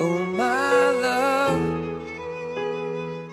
[0.00, 1.58] Oh my love.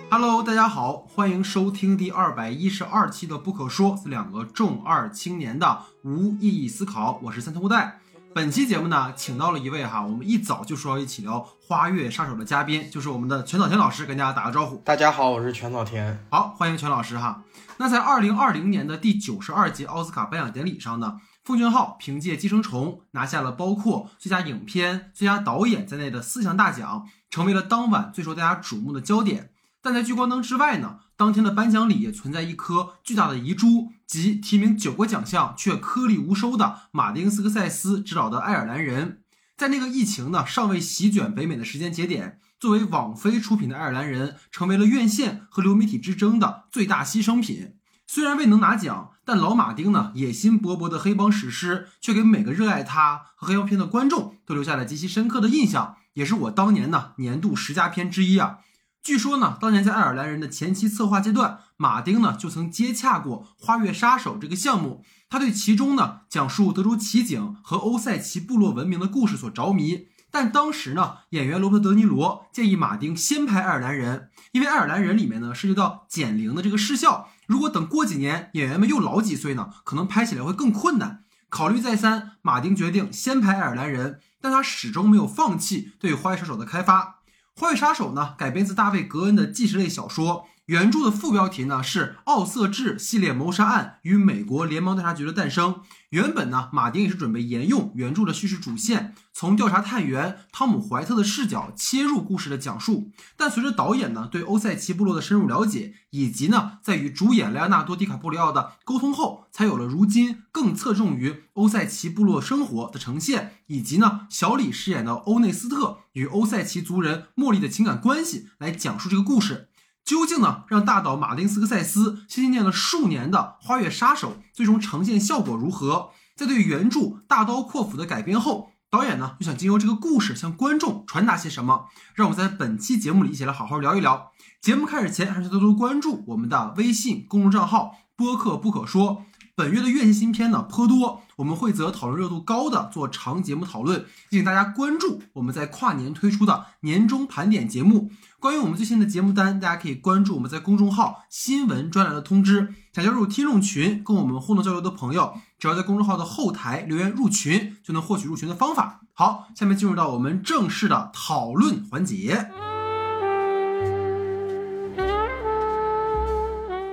[0.09, 7.19] Hello，大家好，欢迎收听第二百一十二期的《不可说》，是两个重二青年的无意义思考。
[7.21, 7.99] 我是三头乌带。
[8.33, 14.77] 本期节目呢，请到了一位哈，我们一早就说要一起聊《花月杀手》的嘉宾，就是我们的全早田老师，跟大家打个招呼。
[14.77, 16.19] 大家好，我是全早田。
[16.31, 17.43] 好，欢迎全老师哈。
[17.77, 29.51] 那在二零二零年的第九十二届奥斯卡颁奖典礼上呢，奉俊昊凭借《寄生虫》拿下了包括最佳影片、最佳导演在内的四项大奖，成为了当晚最受大家瞩目的焦点。
[29.79, 39.07] 但在聚光灯之外呢，当天的颁奖礼也存在一颗巨大的遗珠，即提名九个奖项却颗粒无收的马丁斯科塞斯执导的《爱尔兰人》。
[39.55, 47.75] 在那个疫情呢尚未席卷北美的时间节点，作为网飞出品的《爱尔兰人》成为了院线和流媒体之争的最大牺牲品。
[48.07, 58.59] 虽然未能拿奖，但老马丁呢野心勃勃的黑帮史诗却给每个热爱他和黑帮片的观众都留下了极其深刻的印象，也是我当年呢年度十佳片之一啊。
[59.01, 65.03] 据说呢，当年在爱尔兰人的前期策划阶段，马丁呢就曾接洽过《花月杀手》这个项目。
[65.29, 70.07] 他对其中呢讲述德州奇景和欧塞奇部落文明的故事所着迷。
[70.31, 74.19] 但当时呢，演员罗伯特·德尼罗建议马丁先拍《爱尔兰人》，
[74.51, 81.23] 因为《爱尔兰人》里面呢涉及到减龄的这个事效，如果等过几年演员们又老几岁呢，可能拍起来会更困难。
[81.49, 87.21] 考虑再三，马丁决定先拍《爱尔兰人》，但他始终没有放弃对《花月杀手》的开发。
[87.59, 95.73] 《花月杀手》呢，改编自大卫·格恩的纪实类小说，原著的副标题呢是《奥瑟治系列谋杀案与美国联邦调查局的诞生》。
[96.09, 103.11] 原本呢，马丁也是准备沿用原著的叙事主线，从调查探员汤姆·怀特的视角切入故事的讲述。
[103.37, 119.69] 但随着导演呢对欧塞奇部落的深入了解，以及呢在与主演莱昂纳多·迪卡普里奥的沟通后，才有了如今更侧重于欧塞奇部落生活的呈现，以及呢小李饰演的欧内斯特与欧塞奇族人茉莉的情感关系来讲述这个故事。
[120.05, 126.11] 究竟呢，让大导马丁斯科塞斯心心念了数年的《花月杀手》最终呈现效果如何？
[126.35, 131.85] 在对原著大刀阔斧的改编后，导演呢又想经由这个故事向观众传达些什么？
[132.13, 134.31] 让我们在本期节目里一起来好好聊一聊。
[134.61, 139.23] 节目开始前，还是多多关注我们的微信公众账号“播客不可说”。
[139.57, 148.11] 本月的院线新片呢颇多，我们会择讨论热度高的做长节目讨论，请大家关注我们在跨年推出的年终盘点节目。
[148.37, 152.75] 关于我们最新的节目单，大家可以关注我们在公众号新闻专栏的通知。
[152.91, 159.03] 想加入听众群，跟我们互动交流的朋友，只要在公众号的后台留言入群，就能获取入群的方法。
[159.13, 162.51] 好，下面进入到我们正式的讨论环节。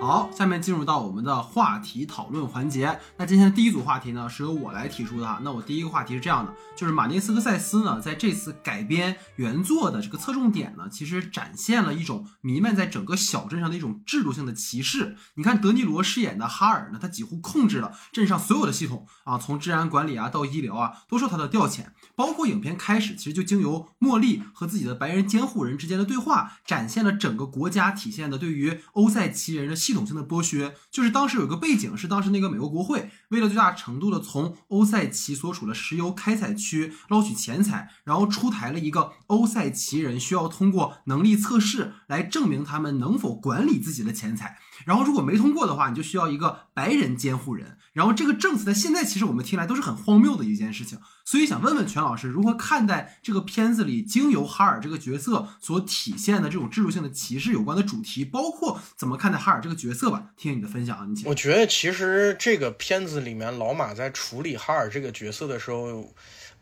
[0.05, 2.99] 好，下面进入到我们的话题讨论环节。
[3.17, 5.41] 那今天的第一组话题呢，是由我来提出的哈。
[5.45, 15.17] 那我第一个话题是这样的，就是马丁斯科塞斯呢，在这次改编原作的这个侧重点呢，其实展现了一种弥漫在整个小镇上的一种制度性的歧视。
[15.37, 21.85] 你看德尼罗饰演的哈尔呢，他几乎控制了镇上所有的系统啊，从治安管理啊到医疗啊，都受他的调遣。
[22.17, 30.75] 包括影片开始，其实就经由茉莉和自己的白人监护人之间的对话，展现了整个国家体现的对于欧塞奇人的系系统性的剥削。
[30.91, 44.59] 就是当时有个背景，是当时那个美国国会为了最大程度的从欧塞奇所处的石油开采区捞取钱财，然后出台了一个欧塞奇人需要通过能力测试来证明他们能否管理自己的钱财。
[44.85, 47.79] 然后如果没通过的话，你就需要一个白人监护人。
[47.93, 50.99] 然后这个政策在现在其实我们听来都是很荒谬的一件事情。
[51.25, 60.31] 所以想问问全老师，如何看待这个片子里经由哈尔这个角色所体现的这种制度性的歧视有关的主题，包括怎么看待哈尔这个角色吧？
[60.37, 61.23] 听听你的分享啊，你。
[61.27, 66.13] 我觉得其实这个片子里面老马在处理哈尔这个角色的时候，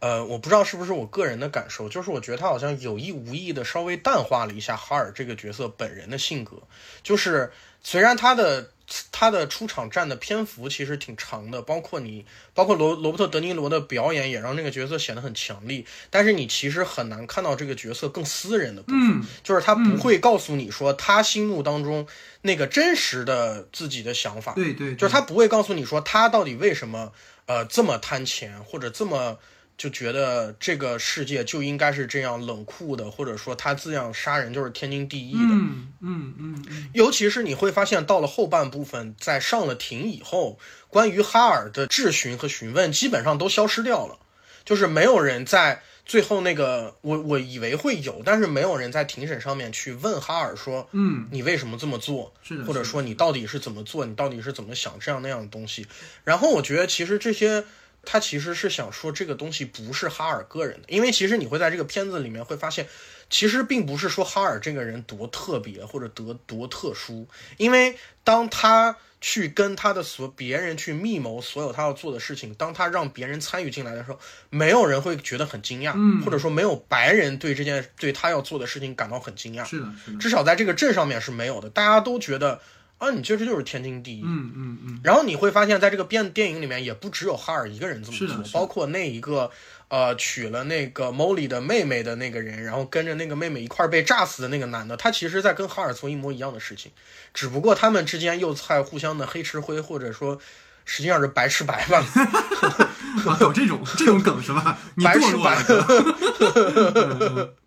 [0.01, 6.61] 呃，我不知道是不是我个人的感受，就是我觉得他好像有意无意的稍微淡化了一下哈尔这个角色本人的性格，
[7.03, 7.51] 就是
[7.83, 8.71] 虽然他的。
[9.13, 15.87] 他的出场占的篇幅其实挺长的，包括你，包括罗罗伯特·德尼罗的表演也让这个角色显得很强力。
[16.11, 22.05] 但是你其实很难看到这个角色更私人的部分，就是他不会告诉你说他心目当中
[22.43, 24.55] 那个真实的自己的想法。
[24.55, 27.13] 对对，就是他不会告诉你说他到底为什么
[27.47, 29.39] 呃这么贪钱或者这么。
[29.81, 35.55] 就觉得这个世界就应该是这样冷酷的，或者说他这样杀人就是天经地义的。
[35.55, 36.91] 嗯嗯嗯。
[36.93, 44.19] 尤其是你会发现，到了后半部分，在上了庭以后，关于哈尔的质询和询问基本上都消失掉了，
[44.67, 52.35] 就是没有人在最后那个，我我以为会有，但是没有人在庭审上面去问哈尔说，嗯，你为什么这么做？
[52.43, 52.65] 是的。
[52.67, 54.05] 或者说你到底是怎么做？
[54.05, 54.99] 你到底是怎么想？
[55.01, 55.87] 这样那样的东西。
[56.23, 57.65] 然后我觉得其实这些。
[58.05, 62.87] 他其实是想说这个东西不是哈尔个人的，因为其实你会在这个片子里面会发现，
[63.29, 74.19] 其实并不是说哈尔这个人多特别或者得多特殊，因为当他去跟他的所别人去密谋所有他要做的事情，当他让别人参与进来的时候，
[74.49, 82.63] 没有人会觉得很惊讶，嗯或者说没有白人对这件对他要做的事情感到很惊讶，是的，是的，至少在这个镇上面是没有的，大家都觉得
[83.01, 89.51] 啊，你确实就是天经地义，嗯嗯嗯，然后你会发现，在这个电电影里面，也不只有哈尔一个人这么做，是的是包括那一个
[89.89, 96.93] 呃娶了那个 Molly 的妹妹的那个人，然后跟着那个妹妹一块儿被炸死的那个男的，他其实在跟哈尔做一模一样的事情，
[97.33, 100.39] 只不过他们之间又在互相的黑吃灰，或者说
[100.85, 102.05] 实际上是白吃白吧。
[103.27, 104.77] 啊，有这种这种梗是吧？
[104.95, 105.57] 你白吃白。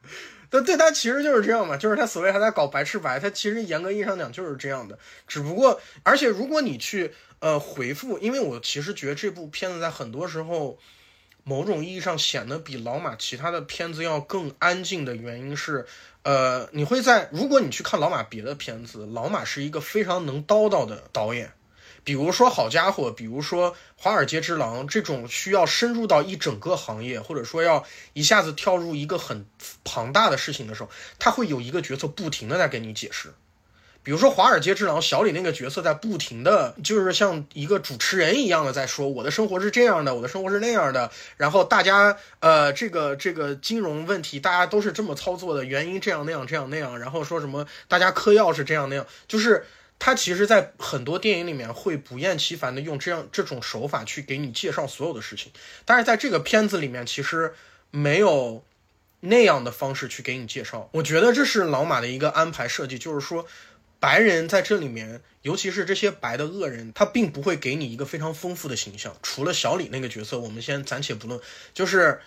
[0.61, 4.99] 对对，他其实就是这样嘛，就是他所谓还在搞白吃白，他其实严格意义上讲就是这样的。
[5.27, 10.77] 只不过，而且如果你去呃回复，因为我其实觉得这部片子在很多时候，
[11.43, 15.87] 某种意义上显得比老马其他的片子要更安静的原因是，
[16.21, 21.51] 呃，你会在如果你去看老马别的片子，老马是一个非常能叨叨的导演。
[22.03, 29.45] 比如说好家伙，比如说《华尔街之狼》这种需要深入到一整个行业，或者说要一下子跳入一个很
[29.85, 33.33] 庞大的事情的时候，他会有一个角色不停的在给你解释。
[34.03, 49.65] 比如说《华尔街之狼》，小李那个角色在不停的，就是像一个主持人一样的在说我的生活是这样的，我的生活是那样的，然后大家呃这个这个金融问题大家都是这么操作的，原因这样那样这样那样，然后说什么大家嗑药是这样那样，就是。
[50.05, 55.53] 他其实，在很多电影里面会不厌其烦的用这样这种手法去给你介绍所有的事情，
[55.85, 57.53] 但是在这个片子里面，其实
[57.89, 58.65] 没有
[59.21, 60.89] 那样的方式去给你介绍。
[60.91, 63.47] 我觉得这是老马的一个安排设计，就是说，
[64.01, 69.15] 白人在这里面，尤其是这些白的恶人，他并不会给你一个非常丰富的形象。
[69.23, 71.39] 除了小李那个角色，我们先暂且不论，
[71.73, 72.19] 就是。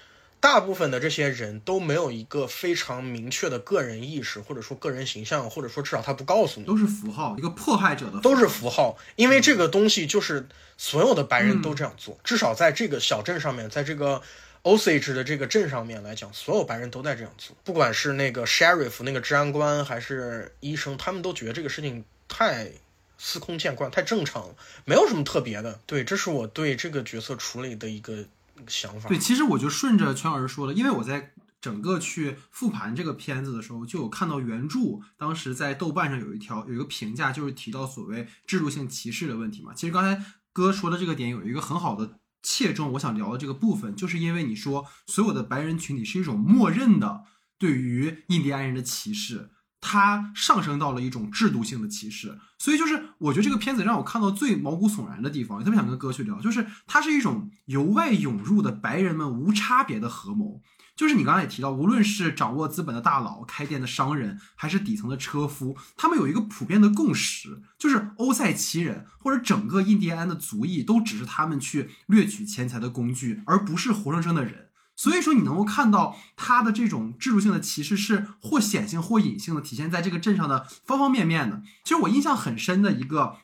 [0.46, 10.46] 大部分的这些人都没有一个非常明确的个人意识，或者说个人形象，或者说至少他不告诉你，都是符号，一个迫害者的都是符号，因为这个东西就是
[10.78, 14.22] 所有的白人都这样做，至少在这个小镇上面，在这个
[14.62, 22.70] Osage 的这个镇上面来讲，所有白人都在这样做，不管是那个 sheriff 那个治安官还是医生，他们都觉得这个事情太
[23.18, 24.54] 司空见惯，太正常了，
[24.84, 25.80] 没有什么特别的。
[25.86, 28.24] 对，这是我对这个角色处理的一个
[28.66, 29.08] 想法。
[29.08, 39.72] 对，其实我就顺着全老师说的，因为我在整个去复盘这个片子的时候，就有看到原著当时在豆瓣上有一条有一个评价，就是提到所谓制度性歧视的问题嘛。
[39.74, 47.24] 其实刚才哥说的这个点有一个很好的切中我想聊的这个部分，就是因为你说所有的白人群体是一种默认的
[47.58, 49.50] 对于印第安人的歧视。
[49.88, 60.60] 它上升到了一种制度性的歧视，所以就是我觉得这个片子让我看到最毛骨悚然的地方，特别想跟哥去聊，就是它是一种由外涌入的白人们无差别的合谋。
[60.96, 74.65] 就是你刚才也提到，无论是掌握资本的大佬、开店的商人，还是底层的车夫，他们有一个普遍的共识，就是欧塞奇人或者整个印第安的族裔都只是他们去掠取钱财的工具，而不是活生生的人。
[74.96, 81.62] 所以说，你能够看到他的这种制度性的歧视是或显性或隐性的，体现在这个镇上的方方面面的。
[81.84, 83.36] 其实我印象很深的一个，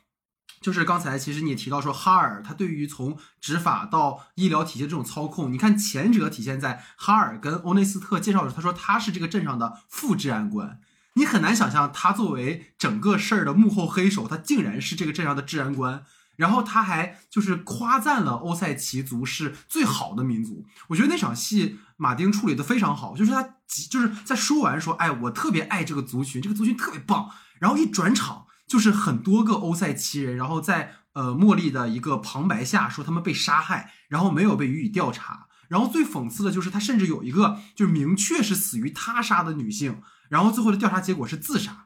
[0.59, 10.79] 就是刚才其实你也提到说，哈尔他对于从执法到医疗体系这种操控，你看前者体现在哈尔跟欧内斯特介绍的时候，他说他是这个镇上的副治安官。
[11.15, 16.03] 你很难想象他作为整个事儿的幕后黑手，他竟然是这个镇上的治安官。
[16.35, 23.43] 然后他还就是夸赞了欧塞奇族是最好的民族，我觉得那场戏马丁处理的非常好，就是他
[23.89, 41.85] 就是在说完说，哎，我特别爱这个族群，这个族群特别棒，然后一转场就是很多个欧塞奇人，然后在呃茉莉的一个旁白下说他们被杀害，然后没有被予以调查，然后最讽刺的就是他甚至有一个就是明确是死于他杀的女性，然后最后的调查结果是自杀。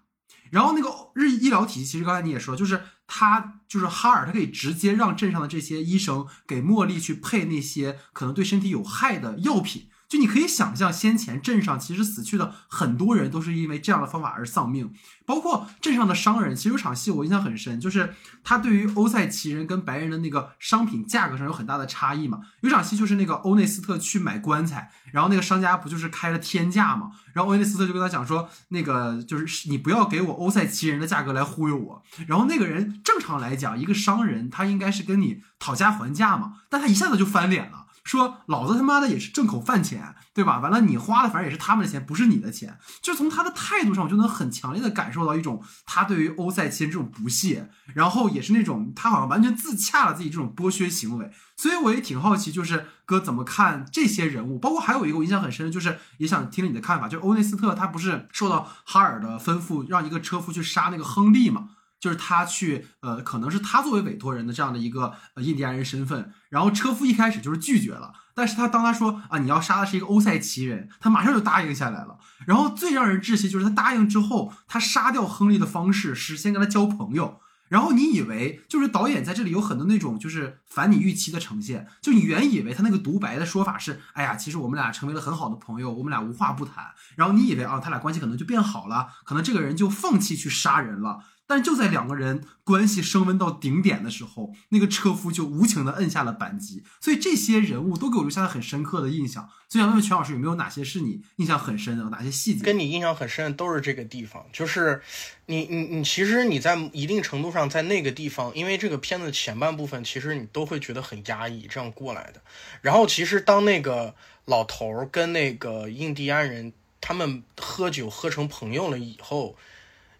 [0.49, 9.87] 然后那个日医疗体系，其实刚才你也说，就是他就是哈尔，他可以直接让镇上的这些医生给茉莉去配那些可能对身体有害的药品。
[10.07, 14.93] 就你可以想象，先前镇上其实死去的很多人都是因为这样的方法而丧命，
[15.25, 16.55] 包括镇上的商人。
[16.55, 22.39] 其实有场戏我印象很深，就是他对于欧塞奇人跟白人的那个商品价格上有很大的差异嘛。
[22.61, 27.11] 有场戏就是那个欧内斯特去买棺材，然后那个商家不就是开了天价嘛？
[27.33, 32.01] 然后欧内斯特就跟他讲说，那个就是你不要给我欧塞奇人的价格来忽悠我。
[32.27, 37.86] 然后那个人正常来讲，一个商人他应该是跟你讨价还价嘛，但他一下子就翻脸了。
[38.07, 40.59] 说老子他妈的也是挣口饭钱，对吧？
[40.59, 42.77] 完了你花的反正也是他们的钱，不是你的钱。
[43.01, 51.31] 就从他的态度上，我就能很强烈的感受到一种他对于欧赛奇人这种不屑，然后也是那种他好像完全自洽了自己这种剥削行为。
[51.57, 54.57] 所以我也挺好奇，就是哥怎么看这些人物？
[54.59, 61.69] 包括还有一个我印象很深的，就是也想听听你的看法，就欧内斯特他不是受到哈尔的吩咐，让一个车夫去杀那个亨利嘛？
[61.99, 72.19] 就是他去，呃，可能是他作为委托人的这样的一个呃印第安人身份，然后车夫一开始就是拒绝了，但是他当他说啊你要杀的是一个欧塞奇人，他马上就答应下来了。
[72.45, 77.39] 然后最让人窒息就是他答应之后，他杀掉亨利的方式是先跟他交朋友。
[77.69, 86.85] 然后你以为就是导演在这里有很多那种就是反你预期的呈现，就你原以为他那个独白的说法是，哎呀，其实我们俩成为了很好的朋友，我们俩无话不谈。
[87.17, 91.19] 然后你以为啊，他俩关系可能就变好了，可能这个人就放弃去杀人了。
[91.47, 96.83] 但就在两个人关系升温到顶点的时候，那个车夫就无情的摁下了扳机。
[96.99, 99.49] 所以这些人物都给我留下了很深刻的印象。
[99.69, 102.63] 所以想问问全老师，有没有哪些是你印象很深的，哪些细节？
[102.63, 105.01] 跟你印象很深的都是这个地方，就是
[105.45, 112.41] 你你你，其实你在一定程度上在那个地方，因为这个片子前半部分其实你都会觉得很压抑，这样过来的。
[112.81, 114.13] 然后其实当那个
[114.45, 119.55] 老头儿跟那个印第安人他们喝酒喝成朋友了以后。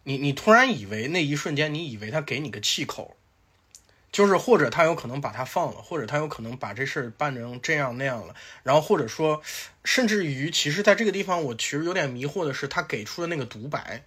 [0.07, 3.17] 你你突然以为那一瞬间，你以为他给你个气口，
[4.09, 8.33] 就是或者他有可能把他放了，或者他有可能把这事儿办成这样那样了，
[8.63, 9.41] 然后或者说，
[9.83, 14.05] 甚至于，其实在这个地方，我其实有点迷惑的是，他给出的那个独白，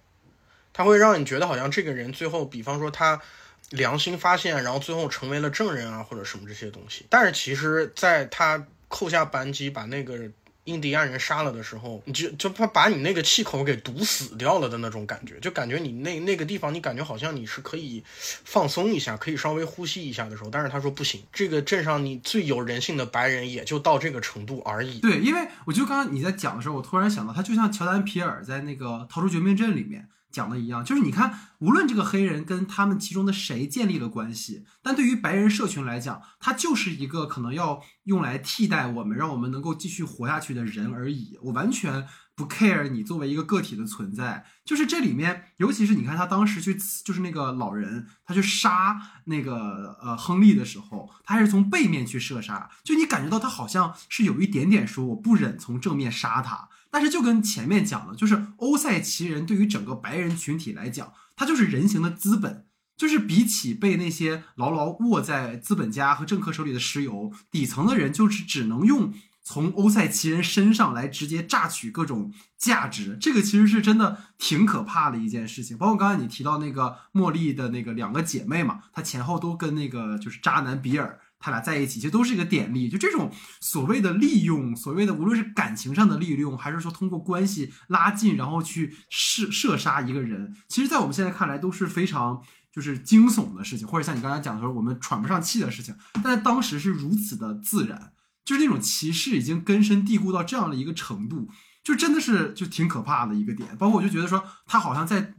[0.73, 3.21] 他会让你觉得好像这个人最后，比方说他
[3.69, 10.31] 良心发现，然后最后成为了证人啊，或者什么这些东西，但是其实在他扣下扳机把那个。
[10.71, 24.99] 印第安人杀了的时候，你就就怕把你那个气口给堵死掉了的那种感觉，就感觉你那那个地方，你感觉好像你是可以放松一下，可以稍微呼吸一下的时候，但是他说不行，这个镇上你最有人性的白人也就到这个程度而已。
[24.99, 30.07] 对，因为我就刚刚你在讲的时候，我突然想到，他就像乔丹皮尔在那个《逃出绝命镇》里面。
[30.31, 41.37] 讲的一样，就是你看，无论这个黑人跟他们其中的谁建立了关系，但对于白人社群来讲，他就是一个可能要用来替代我们，让我们能够继续活下去的人而已。
[41.43, 44.45] 我完全不 care 你作为一个个体的存在。
[44.63, 56.69] 就是这里面，尤其是你看他当时去，就是那个老人，他去杀那个呃亨利的时候，他还是从背面去射杀，就你感觉到他好像是有一点点说我不忍从正面杀他。
[56.91, 62.65] 但是就跟前面讲的，就是欧塞奇人对于整个白人群体来讲，他就是人形的资本，
[62.97, 73.17] 就是比起被那些牢牢握在资本家和政客手里的石油，底层的人就是只能用从欧塞奇人身上来直接榨取各种价值。
[73.21, 75.77] 这个其实是真的挺可怕的一件事情。
[75.77, 81.20] 包括刚才你提到那个茉莉的那个两个姐妹嘛，她前后都跟那个就是渣男比尔。
[81.41, 82.87] 他俩在一起，其实都是一个典例。
[82.87, 95.95] 就这种所谓的利用，所谓的无论是感情上的利用，还是说通过关系拉近，然后去射射杀一个人，其实，在我们现在看来都是非常就是惊悚的事情，或者像你刚才讲的时候，我们喘不上气的事情。
[96.13, 98.13] 但在当时是如此的自然，
[98.45, 101.49] 就是那种歧视已经根深蒂固到这样的一个程度，
[101.83, 103.75] 就真的是就挺可怕的一个点。
[103.77, 105.33] 包括我就觉得说，他好像在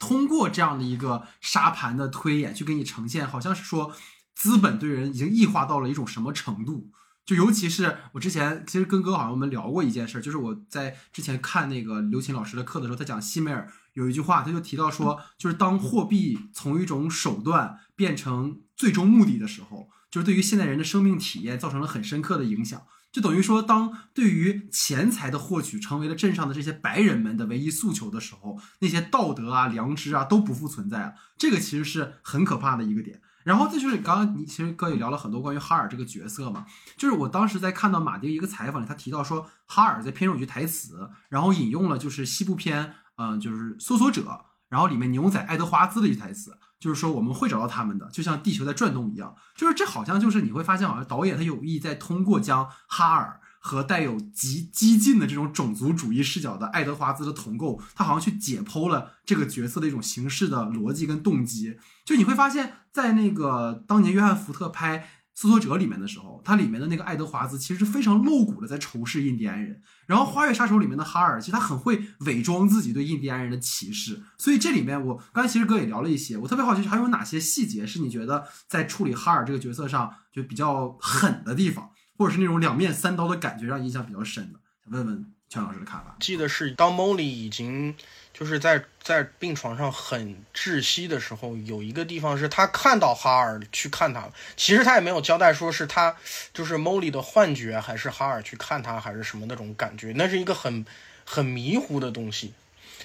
[0.00, 3.94] 通过这样的一个沙盘的推演，去给你呈现，好像是说。
[4.40, 6.90] 资本对人已经异化到了一种什么程度？
[7.26, 22.80] 就尤其是我之前其实跟哥好像我们聊过一件事，就是我在之前看那个刘琴老师的课的时候，他讲西梅尔有一句话，他就提到说，就是当货币从一种手段变成最终目的的时候，就是对于现代人的生命体验造成了很深刻的影响。
[23.12, 31.14] 就等于说，当对于钱财的获取成为了镇上的这些白人们的唯一诉求的时候，那些道德啊、良知啊都不复存在了。
[31.36, 33.20] 这个其实是很可怕的一个点。
[33.42, 36.66] 然后这就是刚刚你其实哥也聊了很多关于哈尔这个角色嘛，
[36.96, 53.40] 就是我当时在看到马丁一个采访里，他提到说哈尔在片中有句台词，然后引用了就是西部片，嗯，就是搜索者，然后里面牛仔爱德华兹的一句台词，就是说我们会找到他们的，就像地球在转动一样，就是这好像就是你会发现好像导演他有意在通过将哈尔。
[53.62, 61.76] 和带有极激进的这种种族主义视角的爱德华兹的同构，他好像去解剖了这个角色的一种形式的逻辑跟动机。
[62.04, 64.98] 就你会发现在那个当年约翰福特拍
[65.34, 69.80] 《搜索者》里面的时候，它里面的那个爱德华兹其实是非常露骨的在仇视印第安人。
[70.06, 74.22] 然后《花月杀手》里面的哈尔，其实他很会伪装自己对印第安人的歧视。
[74.38, 81.90] 所以这里面我刚才其实哥也聊了一些，我特别好奇还有哪些细节是你觉得在处理哈尔这个角色上就比较狠的地方。
[82.20, 86.14] 或者是那种两面三刀的感觉，让印象比较深的，想问问全老师的看法。
[86.20, 87.96] 记得是当 Molly 已经
[88.34, 94.34] 就是在在病床上很窒息的时候，有一个地方是他看到哈尔去看他了。
[94.54, 96.14] 其实他也没有交代说是他
[96.52, 100.84] 就是 Molly 的幻觉，还是哈尔去看他，还是什么那种感觉，那是一个很
[101.24, 102.52] 很迷糊的东西。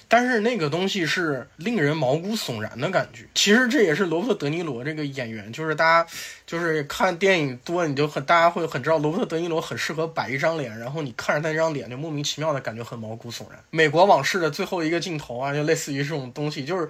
[0.08, 3.26] 但是那个东西是令人毛骨悚然的感觉。
[3.34, 6.08] 其实这也是罗伯特·德尼罗这个演员，就是大家
[6.46, 13.58] 就是看电影多，你就很大家会很知道罗伯特·德尼罗很适合摆一张脸，然后你看着他那张脸就莫名其妙的感觉很毛骨悚然。
[13.70, 16.88] 美国往事的最后一个镜头啊，就类似于这种东西，就是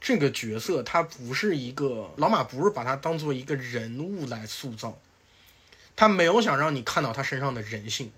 [0.00, 4.98] 这个角色他不是一个老马，不是把他当做一个人物来塑造，
[5.94, 8.10] 他没有想让你看到他身上的人性。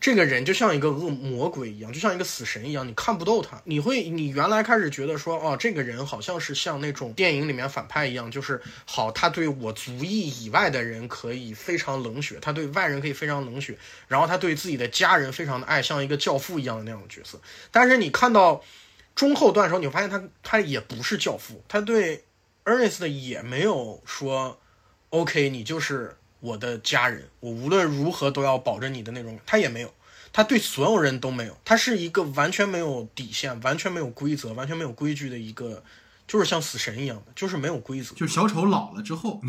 [0.00, 3.60] 这个人就像一个恶魔鬼一样，就像一个死神一样，你看不透他。
[3.64, 17.40] 你会，你原来开始觉得说，哦，这个人好像是像那种电影里面反派一样，就是好，他对我族裔以外的人可以非常冷血，他对外人可以非常冷血，然后他对自己的家人非常的爱，像一个教父一样的那种角色。
[17.70, 18.62] 但是你看到
[19.14, 22.24] 中后段的时候，你会发现他他也不是教父，他对
[22.64, 24.60] Ernest 也没有说
[25.10, 29.90] ，OK，你就是我的家人，我无论如何都要保证你的那种，他也没有。
[30.30, 35.82] 他对所有人都没有，他是一个完全没有底线、完全没有规则、完全没有规矩的一个，
[36.28, 38.14] 就是像死神一样的，就是没有规则。
[38.14, 39.40] 就小丑老了之后，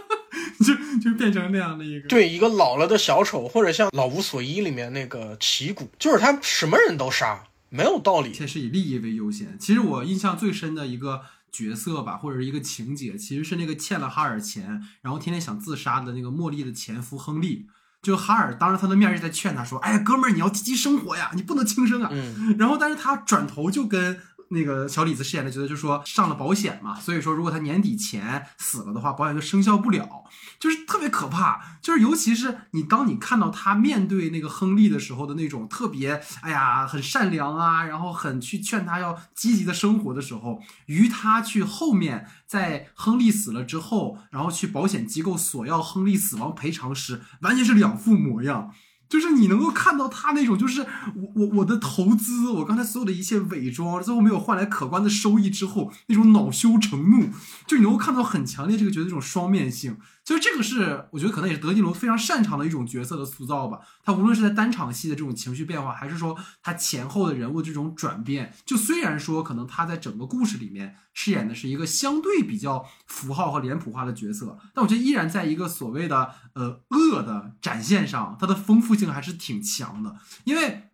[0.64, 2.08] 就就变成那样的一个。
[2.08, 8.32] 对，一个老了的小丑，或者像《老无所依》里面那个奇古，就是他什么人都杀，没有道理。
[8.32, 9.58] 且是以利益为优先。
[9.58, 11.22] 其实我印象最深的一个
[11.54, 17.68] 角色吧，或者是一个情节，其实是那个欠了哈尔钱，然后天天想自杀的那个茉莉的前夫亨利。
[18.02, 22.10] 就哈尔当着他的面儿在劝他说：“哎呀，哥们儿，你要积极生活呀，你不能轻生啊。”
[22.58, 24.20] 然后，但是他转头就跟。
[24.50, 30.24] 那个小李子饰演的角色就说上了保险嘛，所以说如果他年底前死了的话，保险就生效不了，
[30.58, 31.78] 就是特别可怕。
[31.82, 48.72] 就是尤其是你当你看到他面对那个亨利的时候的那种特别，哎呀，很善良啊，然后很去劝他要积极的生活的时候，于他去后面在亨利死了之后，然后去保险机构索要亨利死亡赔偿时，完全是两副模样。
[49.14, 50.80] 就是你能够看到他那种，就是
[51.14, 57.28] 我我我的投资，我刚才所有的一切伪装，最后没有换来可观的收益之后，那种恼羞成怒，
[57.64, 59.96] 就你能够看到很强烈这个角色这种双面性。
[60.24, 63.80] 就是这个是我觉得可能也是德尼罗非常擅长的一种角色的塑造吧。
[64.02, 80.16] 他无论是在单场戏的这种情绪变化，还是说他前后的人物这种转变，就虽然说可能他在整个故事里面饰演的是一个相对比较符号和脸谱化的角色，但我觉得依然在一个所谓的呃恶的展现上，它的丰富性还是挺强的。
[80.44, 80.84] 因为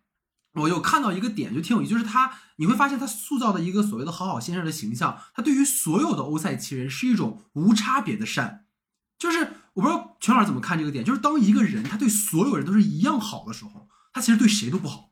[0.55, 8.65] 我有看到一个点就挺有意思，就是他你会发现他塑造的一个所谓的好好先生的形象，他对于所有的欧塞奇人是一种无差别的善。
[9.21, 9.37] 就是
[9.73, 15.11] 我不知道全老师怎么看这个点，就是当一个人他对所有人都是一样好的时候，他其实对谁都不好。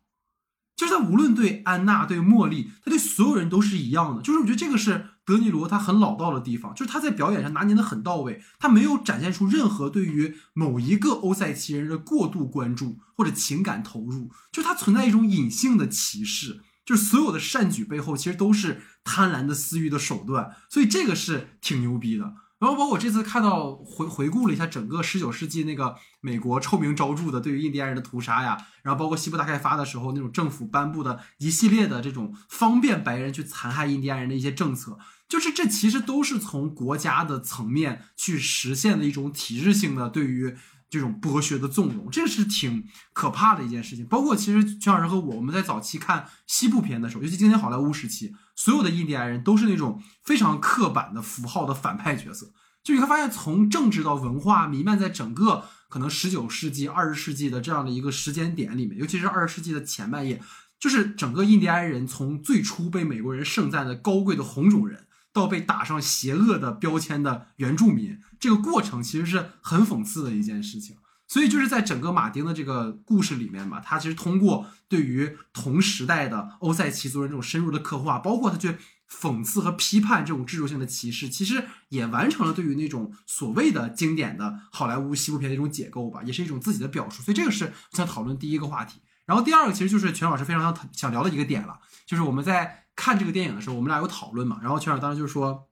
[0.75, 4.23] 就是他无论对安娜、对茉莉，他对所有人都是一样的。
[4.23, 22.33] 就是我觉得这个是德尼罗他很老道的地方，就是他在表演上拿捏的很到位，他没有展现出任何对于某一个欧塞奇人的过度关注或者情感投入，就他存在一种隐性的歧视，就是所有的善举背后其实都是贪婪的私欲的手段，所以这个是挺牛逼的。
[22.59, 40.53] 然后包括我这次看到回回顾了一下整个十九世纪那个美国臭名昭著的对于印第安人的屠杀呀，然后包括西部大开发的时候那种政府颁布的一系列的这种方便白人去残害印第安人的一些政策，就是这其实都是从国家的层面去实现的一种体制性的对于
[40.89, 44.05] 这种剥削的纵容，这是挺可怕的一件事情。
[44.05, 48.35] 包括其实全老师和我我们在早期看西部片的时候，尤其今天好莱坞时期。
[48.59, 52.51] 所有的印第安人都是那种非常刻板的符号的反派角色，
[52.83, 60.41] 就你会发现，从政治到文化弥漫在整个可能十九世纪、二十世纪的这样的一个时间点里面，尤其是二十世纪的前半叶，
[60.77, 70.97] 就是整个印第安人从最初被美国人盛赞的高贵的红种人，到被打上邪恶的标签的原住民，这个过程其实是很讽刺的一件事情。
[71.29, 78.75] 所以就是在整个马丁的这个故事里面嘛，他其实通过对于同时代的欧塞奇族人这种深入的刻画，包括他去
[79.07, 87.21] 讽刺和批判这种制度性的歧视，其实也完成了对于那种所谓的经典的好莱坞西部片的一种解构吧，也是一种自己的表述。
[87.21, 88.99] 所以这个是想讨论第一个话题。
[89.27, 95.68] 然后第二个其实就是全老师非常想想聊的一个点了，就是我们在看这个电影的时候，我们俩有讨论嘛，然后全老师当时就说。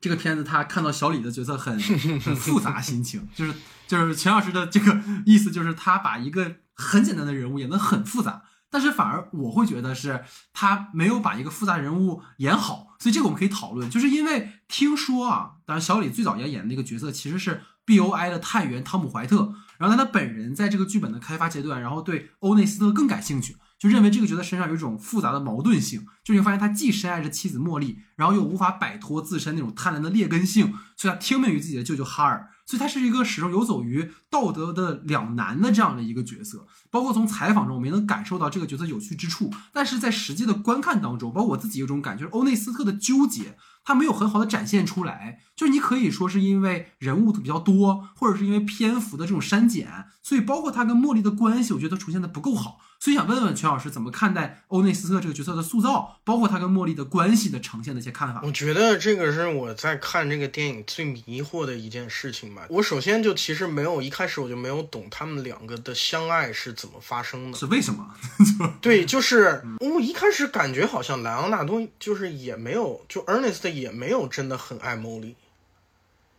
[0.00, 1.78] 这个片子他看到小李的角色很
[2.20, 3.54] 很复杂心情，就是
[3.86, 23.56] 就是钱老师的这个意思，就是他把一个很简单的人物演得很复杂，但是反而我会觉得是他没有把一个复杂人物演好，所以这个我们可以讨论，就是因为听说啊，当然小李最早要演的那个角色其实是 BOI 的探员汤姆怀特，然后他本人在这个剧本的开发阶段，然后对欧内斯特更感兴趣。
[23.78, 36.66] 就认为这个角色身上有一种复杂的矛盾性，就你会发现他既深爱着妻子茉莉，然后又无法摆脱自身那种贪婪的劣根性，所以他听命于自己的舅舅哈尔，所以他是一个始终游走于道德的两难的这样的一个角色。
[36.90, 45.38] 包括从采访中，我们也能感受到这个角色有趣之处，但是在实际的观看当中，包括我自己有种感觉，欧内斯特的纠结，他没有很好的展现出来。
[45.54, 52.80] 就是你可以说是因为人物比较多，或者是因为篇幅的这种删减，所以包括他跟茉莉的关系，我觉得出现的不够好。
[53.00, 58.40] 所以想问问全老师，怎么看待欧内斯特这个角色的塑造，包括他跟茉莉的关系的呈现的一些看法？
[58.42, 62.66] 我觉得这个是我在看这个电影最迷惑的一件事情吧。
[62.68, 68.14] 我首先就其实没有一开始我就没有懂他们两个的相爱是怎么发生的，是为什么？
[68.82, 75.36] 对， 就是我一开始感觉好像莱昂纳多就是也没有，就 Ernest 也没有真的很爱茉莉，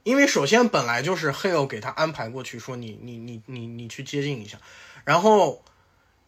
[0.04, 4.58] 因为首先本来就是 Hale 给他安排过去说你你你你你去接近一下，
[5.06, 5.64] 然后。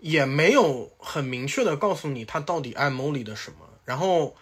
[0.01, 4.35] 也没有很明确的告诉你他到底爱 Molly 的什么，然后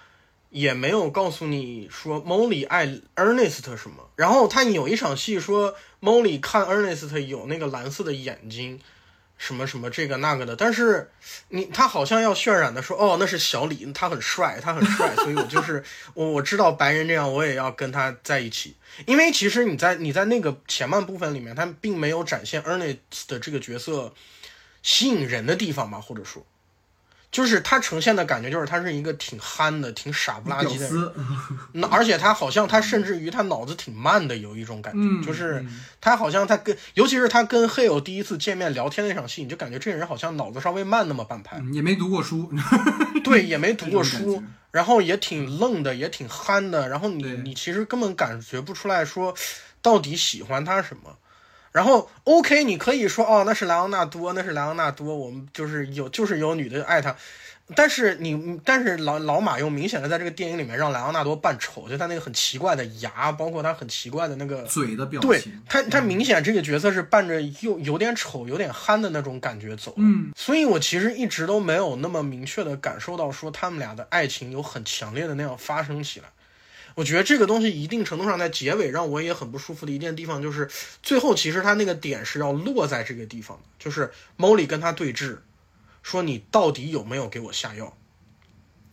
[0.49, 8.79] 也没有告诉你说 Molly 爱 Ernest 什么，然后他有一场戏说 Molly 看 Ernest 有那个蓝色的眼睛，
[9.37, 11.11] 什么什么这个那个的，但是
[11.49, 15.83] 你他好像要渲染的说哦那是小李，他很帅，他很帅，所以我就是
[16.15, 24.13] 我我知道白人这样我也要跟他在一起，因为其实你在你在那个前半部分里面，他并没有展现 Ernest 的这个角色。
[24.83, 26.45] 吸引人的地方吧，或者说，
[27.31, 31.11] 就是他呈现的感觉，就是他是一个挺憨的、挺傻不拉几的人。
[31.73, 35.63] 那而且他好像他甚至于他脑子挺慢的，有一种感觉，就是
[36.01, 42.51] 他好像他跟，尤其是他跟黑友第一次见面聊天那场戏，你就感觉这个人好像脑子稍微慢那么半拍，也没读过书，
[43.23, 49.35] 对，也没读过 书，然后也挺愣的，也挺憨的，然后你你其实根本感觉不出来说
[49.83, 51.17] 到底喜欢他什么。
[51.71, 57.15] 然后，OK，你可以说哦，那是莱昂纳多，那是莱昂纳多，我们就是有，就是有女的爱他。
[57.75, 65.29] 但是你，但是老老马又明显的在这个电影里面让莱昂纳多扮丑，就他那个很奇怪的牙，包括他很奇怪的那个嘴的表情。
[65.29, 69.93] 对他，他明显这个角色是扮着又有点丑、有点憨的那种感觉走。
[69.97, 76.25] 嗯，所以我其实一直都没有那么明确的感受到说他们俩的爱情有很强烈的那样发生起来。
[76.95, 80.69] 我觉得这个东西一定程度上在结尾让我也很不舒服的一件地方，就是
[81.01, 85.37] 最后其实他那个点是要落在这个地方的，就是 Molly 跟他对峙，
[86.03, 87.97] 说你到底有没有给我下药，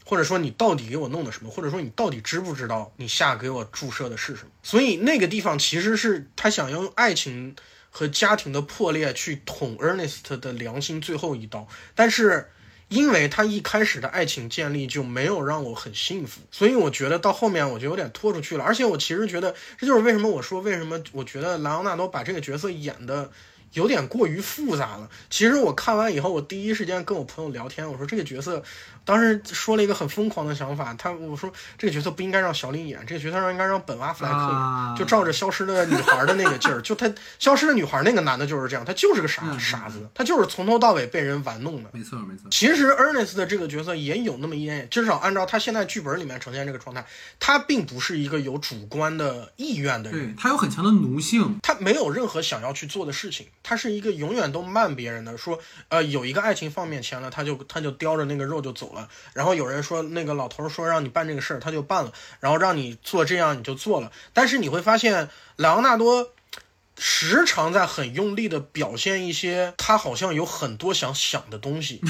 [0.05, 4.51] 或者说你到底给我弄的什么，或者说你到底知不知道你下给我注射的是什么？
[4.63, 7.57] 所以那个地方其实是他想要用爱情
[7.91, 12.51] 和家庭的破裂去捅 Ernest 的良心最后一刀，但是。
[12.89, 18.65] 因为他一开始的爱情建立就没有让我很幸福，所以我觉得到后面我就有点拖出去了。
[18.65, 23.31] 而且我其实觉得，这就是为什么我说为什么我觉得莱昂纳多把这个角色演的。
[23.77, 25.09] 有点过于复杂了。
[25.29, 28.63] 其实我看完以后，我第一时间跟我朋友聊天，我说这个角色，
[29.05, 30.95] 当时说了一个很疯狂的想法。
[30.95, 36.81] 他我说这个角色不应该让小林演，这个角色应该让本阿弗莱克，就照着消失的女孩的那个劲儿。
[36.81, 41.91] 就他消失的女孩那个男的就是这样，他就是个傻傻子，他就是从头到尾被人玩弄的。
[41.93, 42.49] 没错没错。
[42.51, 47.05] 其实 Ernest 的这个角色也有那么一点，至少按照他现在剧本里面呈现这个状态，
[47.39, 53.47] 他并不是一个有主观的意愿的人，对他有很强的奴性，他没有任何想要去做的事情。
[53.69, 59.09] 他是一个永远都慢别人的，说，呃，有一个爱情放面前了，他就他就叼着那个肉就走了。
[59.35, 64.13] 然后有人说那个老头说让你办这个事儿，他就办了，然后让你做这样你就做了。
[64.33, 66.31] 但是你会发现，莱昂纳多
[66.97, 72.01] 时常在很用力的表现一些他好像有很多想想的东西。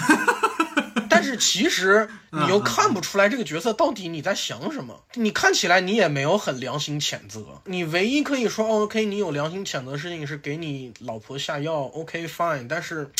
[1.17, 12.69] 但是其实你又看不出来这个角色到底你在想什么，你看起来你也没有很良心谴责，你唯一可以说 OK，你有良心谴责的事情是给你老婆下药，OK fine。
[12.69, 13.11] 但是，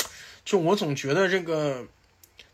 [0.45, 1.87] 就我总觉得这个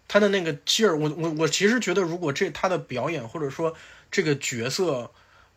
[0.07, 3.75] 他的那个劲儿，我我我其实觉得如果这他的表演或者说
[4.13, 5.11] 这个角色。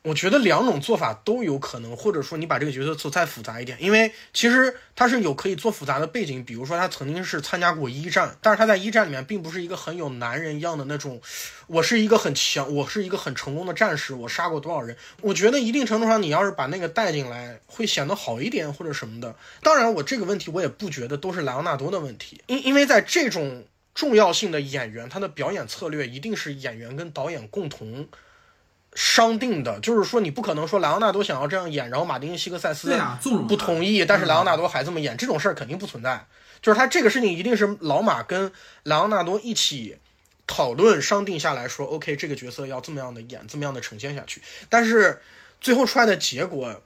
[0.06, 11.20] 我觉得两种做法都有可能，或者说你把这个角色做再复杂一点，因为其实他是有可以做复杂的背景，比如说他曾经是参加过一战，但是他在一战里面并不是一个很有男人一样的那种，
[11.66, 14.96] 我是一个很强，我是一个很成功的战士，我杀过多少人？
[15.22, 19.36] 我觉得一定程度上你要是把那个带进来，会显得好一点或者什么的。
[19.64, 23.66] 当然，我这个问题我也不觉得都是莱昂纳多的问题，因因为在这种
[23.96, 28.08] 重要性的演员，他的表演策略一定是演员跟导演共同。
[28.96, 32.98] 商定的，就是说你不可能说莱昂纳多想要这样演，然后马丁·西克塞斯
[33.48, 36.26] 不同意，但是莱昂纳多还这么演，这种事儿肯定不存在。
[36.62, 38.52] 就是他这个事情一定是老马跟
[38.84, 39.98] 莱昂纳多一起
[40.48, 44.42] 讨论商定下来说，OK，这个角色要这么样的演，这么样的呈现下去。
[44.70, 45.22] 但是
[45.62, 46.82] 最后出来的结果。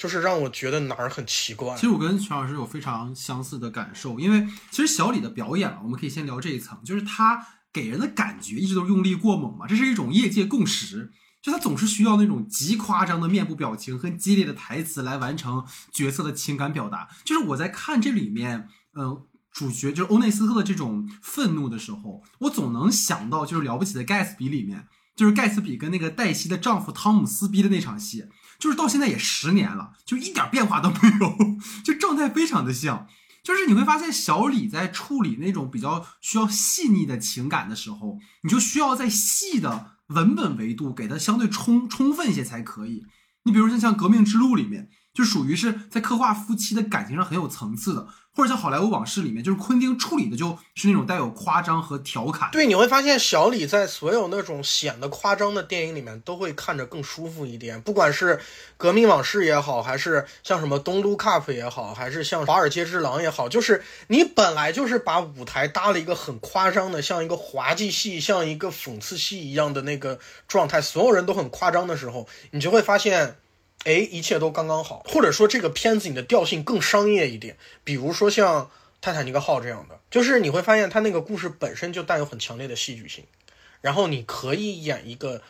[0.00, 1.82] 就是让我觉得哪儿很奇怪其。
[1.82, 11.10] 实我跟全老师有非常相似的感受，因为其实小李的表演啊，我们可以先聊这一层，就是他给人的感觉一直都用力过猛嘛，这是一种业界共识。
[11.42, 17.08] 就他总是需要那种极夸张的面部表情和激烈的台词来完成角色的情感表达。
[17.24, 19.22] 就是我在看这里面，嗯、
[19.52, 28.26] 主角就是欧内斯特的这种愤怒的时候，我总能想到就是《了不起的盖茨比》里面，就是盖茨比跟那个黛西的丈夫汤姆撕逼的那场戏，
[28.58, 31.36] 就是到现在也十年了，就一点变化都没有，
[31.82, 33.06] 就状态非常的像。
[33.42, 43.02] 就是你会发现，小李在处理那种比较需要细腻的情感的时候，你就需要在细的文本维度给它相对充充分一些才可以。
[43.44, 52.48] 你比如说像《革命之路》里面，就属于是在刻画夫妻的感情上很有层次的，或者像《好莱坞往事》里面，就是昆汀处理的就是那种带有夸张和调侃。
[52.52, 57.80] 对，你会发现小李在所有那种显得夸张的电影里面，都会看着更舒服一点。
[57.82, 58.36] 不管是
[58.76, 73.39] 《革命往事》也好，还是像什么《东都 Cup》也好，还是像《华尔街之狼》也好，就是你本来就是把舞台搭了一个很夸张的，像一个滑稽戏、像一个讽刺戏一样的那个状态，所有人都很夸张的时候，你就会发现。
[73.84, 78.66] 哎，一切都刚刚好，或者说这个片子你的调性更商业一点，比如说像
[79.00, 83.24] 《泰坦尼克号》这样的，就是你会发现它那个故事本身就带有很强烈的戏剧性，
[83.80, 85.40] 然后你可以演一个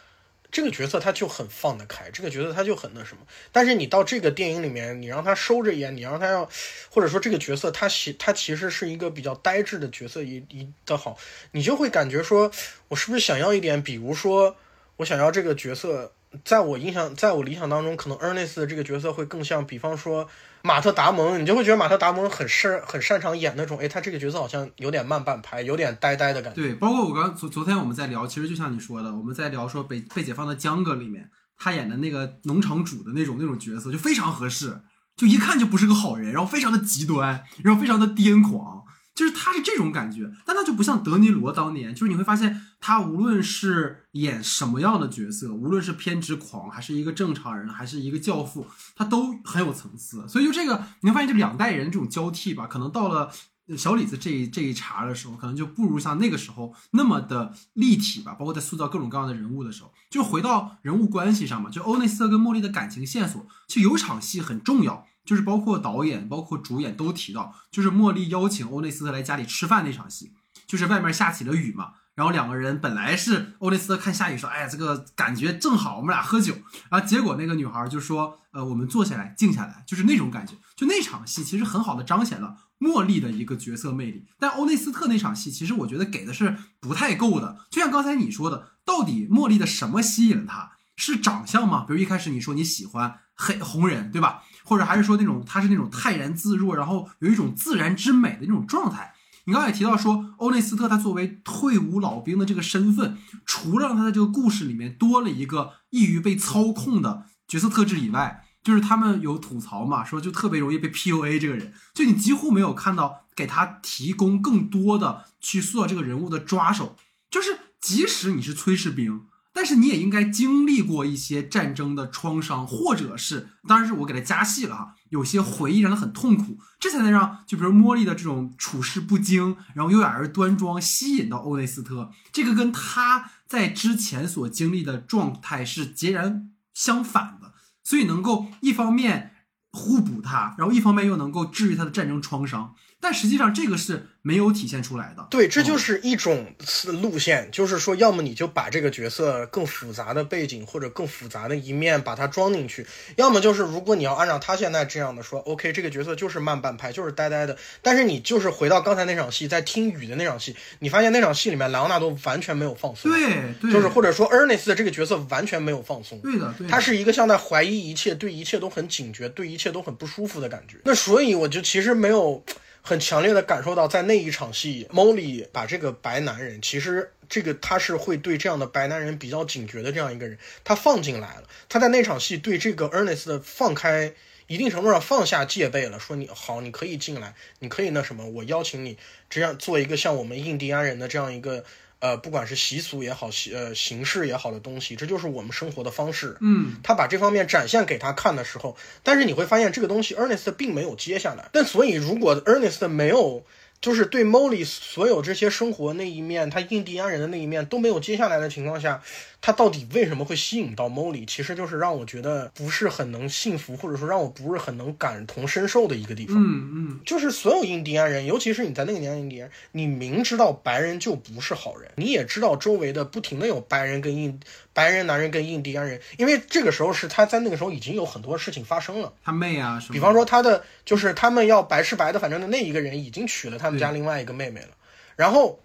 [0.52, 6.48] 这个角色，他就很放得开，这个角色他就很那什么，但是你到这个电影里面，你让他收着演，你让他要，
[6.88, 11.18] 或者说这个角色他其他其实是一个比较呆滞的角色，一一的好，
[11.50, 12.48] 你就会感觉说，
[12.86, 14.54] 我是不是想要一点，比如说
[14.98, 16.12] 我想要这个角色。
[16.44, 20.28] 在我印象，在我理想当中，可能 Ernest 这个角色会更像，比方说
[20.62, 26.62] 马特·达蒙，你就会觉得马特·达蒙很擅很擅长演那种，哎，他这个角色好像有点慢半拍，有点呆呆的感觉。
[26.62, 34.80] 对，包括我刚昨昨天我们在聊，其实就像你说的，我们在聊说被被解放的江哥里面，他演的那个农场主的那种那种角色就非常合适，
[35.16, 38.79] 就一看就不是个好人，然后非常的极端，然后非常的癫狂，
[39.20, 50.26] 就是他是这种感觉，但他就不像德尼罗当年，就是你会发现他无论是演什么样的角色，无论是偏执狂，还是一个正常人，还是一个教父，他都很有层次。
[50.26, 53.30] 所以就这个，你会发现这两代人这种交替吧，可能到了
[53.76, 58.32] 小李子这一这一茬的时候，可能就不如像那个时候那么的立体吧。
[58.32, 65.06] 包括在塑造各种各样的人物的时候，就回到人物关系上嘛，就欧内斯特跟茉莉的感情线索，就有场戏很重要。
[65.30, 70.32] 就是包括导演、包括主演都提到，就是茉莉邀请欧内斯特来家里吃饭那场戏，
[70.66, 76.56] 就是外面下起了雨嘛，然后两个人本来是欧内斯特看下雨说，哎呀，这个感觉正好，我们俩喝酒，
[76.88, 90.72] 然后结果那个女孩就说，呃，我们坐下来静下来，就是那种感觉，就那场戏其实很好的彰显了茉莉的一个角色魅力，但欧内斯特那场戏其实我觉得给的是不太够的，就像刚才你说的，到底茉莉的什么吸引了他？
[90.96, 91.84] 是长相吗？
[91.86, 94.42] 比如一开始你说你喜欢黑红人，对吧？
[94.64, 99.14] 或者还是说那种他是那种泰然自若，然后有一种自然之美的那种状态。
[99.44, 116.96] 你刚才也提到说，欧内斯特他作为退伍老兵的这个身份，除了让他在这个故事里面多了一个易于被操控的角色特质以外，就是他们有吐槽嘛，说就特别容易被 PUA 这个人，就你几乎没有看到给他提供更多的去塑造这个人物的抓手，
[117.30, 119.22] 就是即使你是炊事兵。
[119.52, 139.32] 但是你也应该经历过一些战争的创伤，或者是，当然是我给他加戏了哈，有些回忆让他很痛苦，这才能让就比如茉莉的这种处事不惊，然后优雅而端庄吸引到欧内斯特，这个跟他在之前所经历的状态是截然相反的，所以能够一方面
[139.72, 145.26] 互补他，然后一方面又能够治愈他的战争创伤，但实际上这个是没有体现出来的。
[145.30, 146.54] 对，这就是一种
[147.00, 152.86] 路线，就是说，要么你就把这个角色更复杂的背景或者更复杂的一面把它装进去，
[153.16, 170.76] 要么就是如果你要按照他现在这样的说，OK，这个角色就是慢半拍，就是呆呆的，但是你就是回到刚才那场戏，在听雨的那场戏，你发现那场戏里面莱昂纳多完全没有放松，对，对，就是或者说 Ernest 的这个角色完全没有放松，对的，对的，他是一个像在怀疑一切，对一切都很警觉，对一切都很不舒服的感觉。
[170.84, 172.44] 那所以我就其实没有。
[172.82, 181.42] 很强烈的感受到，在那一场戏，Molly 把这个白男人，其实这个他是会对这样的白男人比较警觉的这样一个人，他放进来了。
[181.68, 184.12] 他在那场戏对这个 Ernest 的放开，
[184.46, 188.96] 一定程度上放下戒备了，说你好，你可以进来，你可以那什么，我邀请你
[189.28, 191.64] 这样做一个像我们印第安人的这样一个。
[192.00, 196.36] 呃，不管是习俗也好，习呃形式也好的东西，这就是我们生活的方式。
[196.40, 201.48] 嗯，他把这方面展现给他看的时候，但是你会发现这个东西 Ernest 并没有接下来。
[201.52, 203.44] 但所以，如果 Ernest 没有
[203.80, 209.00] 就是对 Molly 所有这些生活那一面，他印第安人的那一面都没有接下来的情况下，
[209.40, 211.26] 他到底为什么会吸引到 Molly？
[211.26, 216.36] 其实就是让我觉得不是很能信服，或者说让我不是很能感同身受的一个地方。
[216.36, 224.38] 嗯嗯，就是所有印第安人，尤其是你在那个年代印第安，你明知道白人就不是好人，你也知道周围的不停的有白人跟印
[224.80, 229.12] 白人男人跟印第安人，因为这个时候是他在那个时候已经有很多事情发生了。
[229.22, 234.68] 他妹啊什么，比方说他的就是他们要白吃白的，反正的那一个人已经娶了他们家另外一个妹妹了。
[235.16, 235.60] 然后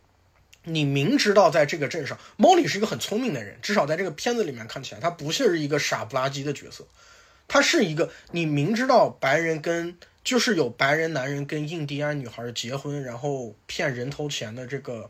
[0.63, 6.85] 你明知道在这个镇上，Molly 是一个很聪明的人，至少在这个片子里面看起来，他不是一个傻不拉几的角色，
[7.47, 15.09] 他是一个你明知道白人跟就是有白人男人跟印第安女孩结婚，然后骗人头钱的这个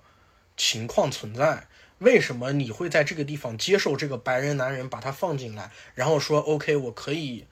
[0.55, 1.65] 情况存在。
[2.05, 7.47] 为什么你会在这个地方接受这个白人男人把他放进来，然后说 OK，我可以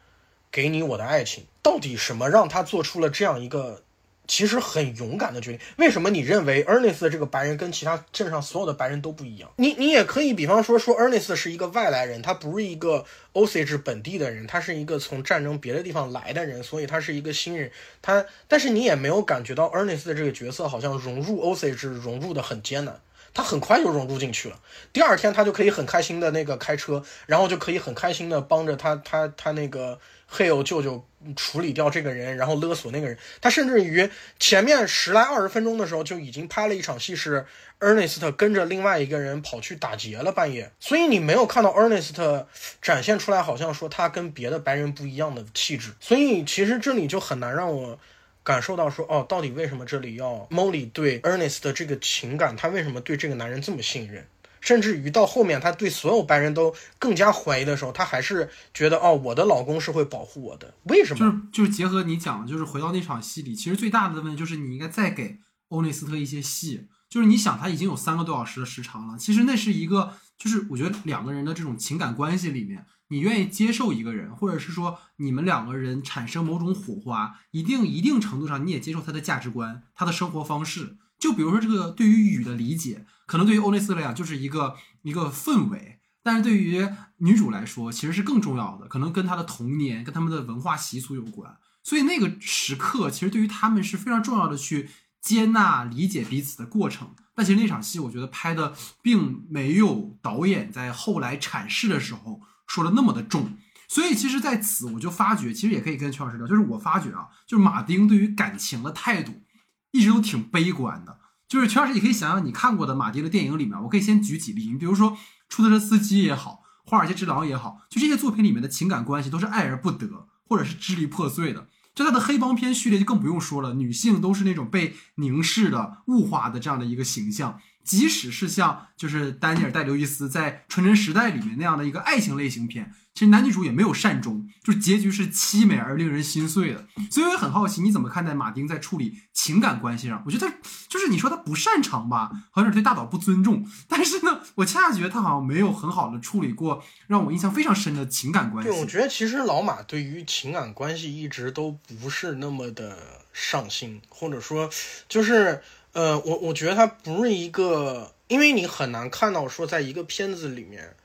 [0.51, 1.45] 给你我的爱情？
[1.63, 3.81] 到底什么让他做出了这样一个
[4.27, 5.59] 其实很勇敢的决定？
[5.77, 9.49] 为什么你认为 Ernest 这个白人跟其他镇上所有的白人都不一样？
[9.55, 17.71] 你你也可以比方说说 Ernest 是一个外来人，他不是一个 Osage 本地的人，他是一个从战争别的地方来的人，所以他是一个新人。
[18.03, 23.01] 他但是你也没有感觉到 Ernest 的这个角色好像融入 Osage 融入的很艰难。
[23.33, 24.59] 他很快就融入进去了。
[24.91, 29.99] 第二天，他就可以很开心的那个开车，然后就可以很开心的帮着他他他那个
[30.31, 31.03] Hale 舅舅
[31.35, 33.17] 处理掉这个人，然后勒索那个人。
[33.41, 37.45] 他甚至于前面十来二十分钟的时候就已经拍了一场戏，是
[37.79, 40.71] Ernest 跟着另外一个人跑去打劫了半夜。
[40.79, 42.45] 所以你没有看到 Ernest
[42.81, 45.91] 展现出来，好像说他跟别的白人不一样的气质。
[45.99, 47.99] 所以其实这里就很难让我。
[48.43, 52.55] 感受到说哦，到底为什么这里要 Molly 对 Ernest 的这个情感？
[52.55, 54.27] 他为什么对这个男人这么信任？
[54.59, 60.73] 甚至于到后面，他对所有白人都更加怀疑的时候，他还是觉得哦，我的老公是会保护我的。
[60.83, 61.19] 为什么？
[61.19, 66.87] 就是就是结合你讲的，就是回到那场戏里，其实最大的问题就是你应该再给欧内斯特一些戏。
[67.09, 72.85] 就是你想，他已经有三个多小时的时长了，其实那是一个，就是我觉得两个人的这种情感关系里面。
[73.09, 80.97] 你愿意接受一个人，或者是说你们两个人产生某种火花，一定一定程度上你也接受他的价值观、他的生活方式。
[81.19, 86.87] 就比如说这个对于雨的理解，可能对于欧内斯来讲就是一个一个氛围，但是对于
[87.17, 91.55] 女主来说其实是更重要的，可能跟她的童年、跟他们的文化习俗有关。
[91.83, 94.89] 所以那个时刻其实对于他们是非常重要的，去
[95.21, 97.13] 接纳、理解彼此的过程。
[97.35, 102.41] 但其实那场戏我觉得拍的并没有导演在后来阐释的时候。
[102.67, 109.43] 说的那么的重，所以其实在此我就发觉，其实也可以跟全老师聊，就是我发觉啊，就是马丁对于感情的态度
[109.91, 111.19] 一直都挺悲观的。
[111.47, 115.11] 就是全老师，你可以想想你看过的马丁的电影里面，我可以先举几例，你比如说
[115.49, 121.67] 《出租车司机》也好，《华尔街之狼》也好，就这些作品里面的情感关系都是爱而不得，或者是支离破碎的。
[121.93, 127.59] 就他的黑帮片序列就更不用说了，女性都是那种被凝视的、物化的这样的一个形象。
[127.83, 136.87] 即使是像就是丹尼尔戴刘易斯在《纯真时代》里面那样的一个爱情类型片，其实男女主也没有善终，就是结局是凄美而令人心碎的。
[137.11, 140.23] 所以我也很好奇，你怎么看待马丁在处理情感关系上？
[140.25, 140.51] 我觉得
[140.87, 143.67] 就是你说他不擅长吧，好像对大导不尊重。
[143.87, 148.69] 但是呢，我恰恰觉得他好像没有很好的处理过让我印象非常深的情感关系。
[148.71, 152.97] 我觉得其实老马对于情感关系一直都不是那么的
[153.33, 154.69] 上心，或者说
[155.09, 155.61] 就是。
[155.93, 160.95] 呃，我我觉得他不是一个，因为你很难看到说，在一个片子里面，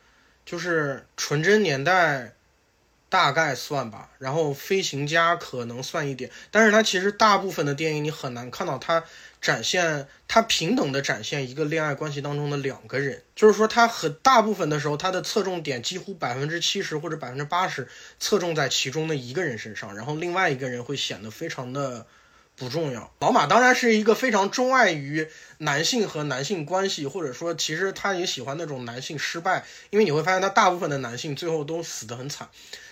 [0.46, 2.33] 就是纯真年代
[3.11, 9.05] 大概算吧，然后飞行家可能算一点，但是他其实大部分的电影你很难看到他
[9.42, 17.87] 展现他平等的展现一个恋爱关系当中的两个人，就是说他很大部分的时候他的侧重点几乎百分之七十或者百分之八十
[18.18, 22.07] 侧重在其中的一个人身上，然后另外一个人会显得非常的。
[22.59, 23.11] 不重要。
[23.21, 32.49] 老马当然是一个非常钟爱于男性和男性关系，或者说其实他也喜欢那种男性失败，因为你会发现他大部分的男性最后都死得很惨。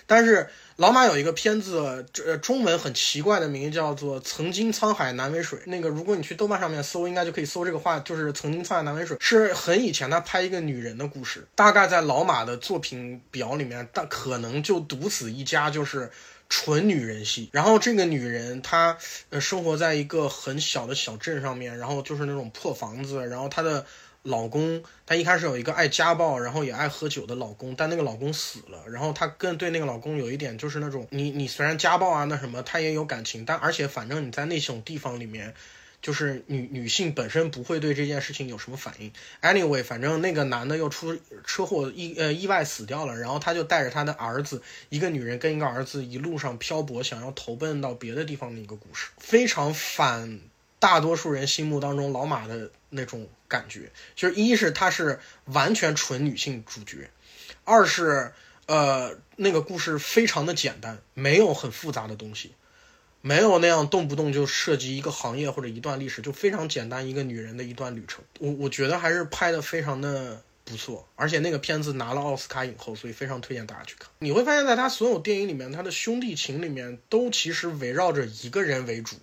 [0.09, 5.59] 但是老马有一个片子，这中文很奇怪的名字叫做《曾经沧海难为水》。
[5.67, 11.45] 那个如果你去豆瓣上面搜，应该就可以搜这个话，就是《曾经沧海难为水》，是很以前他拍一个女人的故事。
[11.57, 16.09] 大概在老马的作品表里面，但可能就独此一家，就是。
[16.49, 18.97] 纯女人戏，然后这个女人她
[19.31, 23.85] 呃生活在一个很小的小镇上面，然后就是那种破房子，然后她的
[24.23, 35.55] 老公，她一开始有一个爱家暴，然后也爱喝酒的老公，但那个老公死了，然后她更对那个老公有一点就是那种你你虽然家暴啊那什么，她也有感情，但而且反正你在那种地方里面。
[36.03, 39.13] 就是女女性本身不会对这件事情有什么反应。
[39.43, 50.41] Anyway，反正那个男的又出车祸意呃意外死掉了，然后他就带着他的儿子，一个女人跟一个儿子一路上漂泊，想要投奔到别的地方的一个故事，非常反。
[50.79, 57.11] 大多数人心目当中老马的那种感觉，就是一是他是完全纯女性主角，
[57.65, 58.31] 二是
[58.67, 62.53] 呃那个故事非常的简单，没有很复杂的东西，
[63.27, 68.23] 没有那样动不动就涉及一个行业或者一段历史，就非常简单一个女人的一段旅程。
[68.39, 74.09] 我我觉得还是拍的非常的不错，而且那个片子拿了奥斯卡影后，所以非常推荐大家去看。
[74.21, 79.17] 你会发现在他所有电影里面，他的兄弟情里面都其实围绕着一个人为主。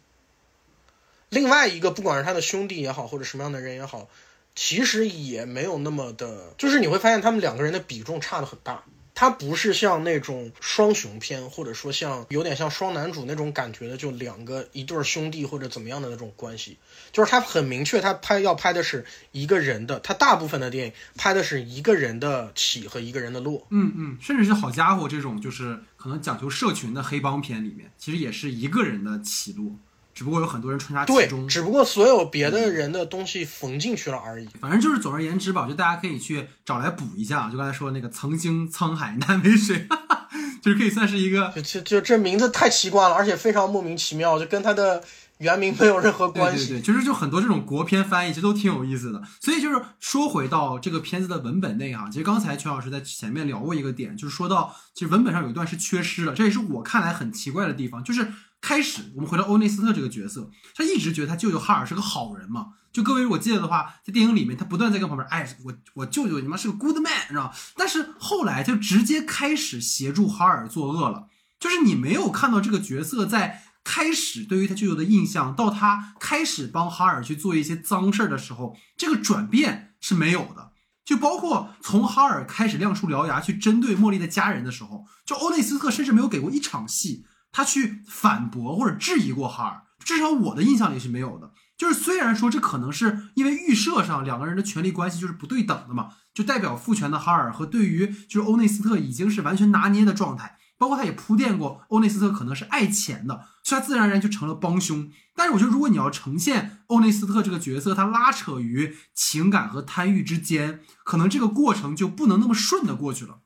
[1.29, 4.09] 另外一个，不管是他的兄弟也好，或者什么样的人也好，
[4.53, 8.83] 其实也没有那么的，就是你会发现他们两个人的比重差的很大。
[9.15, 16.77] 他不是像那种双雄片，或者说像有点像双男主那种感觉的，就两个一对兄弟或者怎么样的那种关系。
[17.11, 23.67] 就是他很明确，他拍要拍的是一个人的，他大部分的电影拍的是一个人的起和一个人的落。
[23.69, 29.75] 嗯嗯，甚至是好家伙这种就是可能讲求社群的黑帮片里面，其实也是一个人的起落。
[30.13, 34.47] 只不过有很多人穿插其中，，只不过所有别的人的东西缝进去了而已。
[34.59, 37.49] 反正就是总而言之吧，就大家可以去找来补一下。
[37.49, 40.29] 就刚才说那个曾经沧海难为水，哈哈，
[40.61, 45.03] 就是可以算是一个就就就这名字太奇怪了，而且非常莫名其妙，就跟他的
[45.39, 46.67] 原名没有任何关系。
[46.67, 49.21] 对对对，就是就很多这种国片翻译其实都挺有意思的。
[49.41, 58.31] 所以就是说回到这个片子的文本内哈，其实刚才全老师在前面聊过一个点，就是说到其实文本上有一段是缺失了，这也是我看来很奇怪的地方，就是。
[58.63, 62.67] 开始，我们回到欧内斯特这个角色，他一直觉得他舅舅哈尔是个好人嘛。
[62.93, 71.27] 就各位如果记得的话，在电影里面他不断在跟旁边，哎，我我舅舅你妈是个 good man，知道但是后来就直接开始协助哈尔作恶了，
[71.59, 80.71] 就是你没有看到这个角色在开始对于他舅舅的印象，到他开始帮哈尔去做一些脏事儿的时候，这个转变是没有的。
[81.03, 87.25] 就包括从哈尔开始亮出獠牙去针对茉莉的家人的时候，就欧内斯特甚至没有给过一场戏。
[87.53, 91.51] 他去反驳或者质疑过哈尔，至少我的印象里是没有的。
[91.77, 105.09] 就是虽然说这可能是因为预设上两个人的权力关系就是不对等的嘛，就代表父权的哈尔和对于就是欧内斯特已经是完全拿捏的状态，包括他也铺垫过欧内斯特可能是爱钱的，所以他自然而然就成了帮凶。
[105.35, 113.39] 但是我觉得如果你要呈现欧内斯特这个角色，他拉扯于情感和贪欲之间，可能这个过程就不能那么顺的过去了。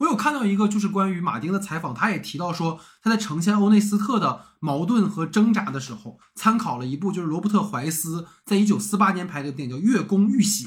[0.00, 10.66] 我有看到一个就是关于马丁的采访，他也提到说，他在呈现欧内斯特的矛盾和挣扎的时候，参考了一部就是罗伯特怀斯在一九四八年拍的电影叫《月宫浴血》，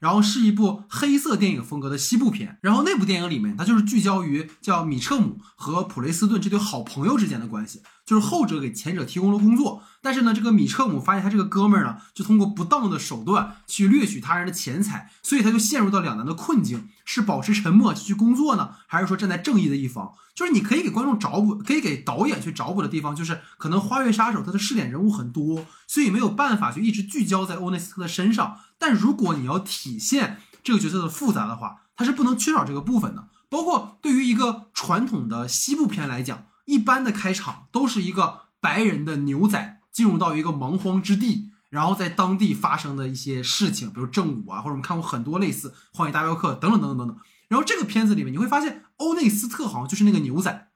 [0.00, 2.58] 然后是一部黑色电影风格的西部片。
[2.60, 16.88] 然后那部电影里面，他就是聚焦于叫米彻姆和普雷斯顿这对好朋友之间的关系，就是后者给前者提供了工作，但是呢，这个米彻姆发现他这个哥们儿呢，就通过不当的手段去掠取他人的钱财，所以他就陷入到两难的困境。
[17.04, 20.12] 是保持沉默去工作呢，还是说站在正义的一方？
[20.34, 28.60] 就是你可以给观众找补，可以给导演去找补的地方，就是可能《花月杀手》它的试点人物很多，所以没有办法就一直聚焦在欧内斯特的身上。
[28.78, 33.28] 但如果你要体现这个角色的复杂的话，它是不能缺少这个部分的。
[33.50, 41.50] 包括对于一个传统的西部片来讲，一般的开场都是一个白人的牛仔进入到一个蛮荒之地。
[41.68, 47.16] 然后在当地发生的一些事情，比如正午啊，或者我们看过很多类似《荒野大镖客》等等等等等等。
[47.48, 50.68] 然后这个片子里面你会发现，欧内斯特好像就是那个牛仔，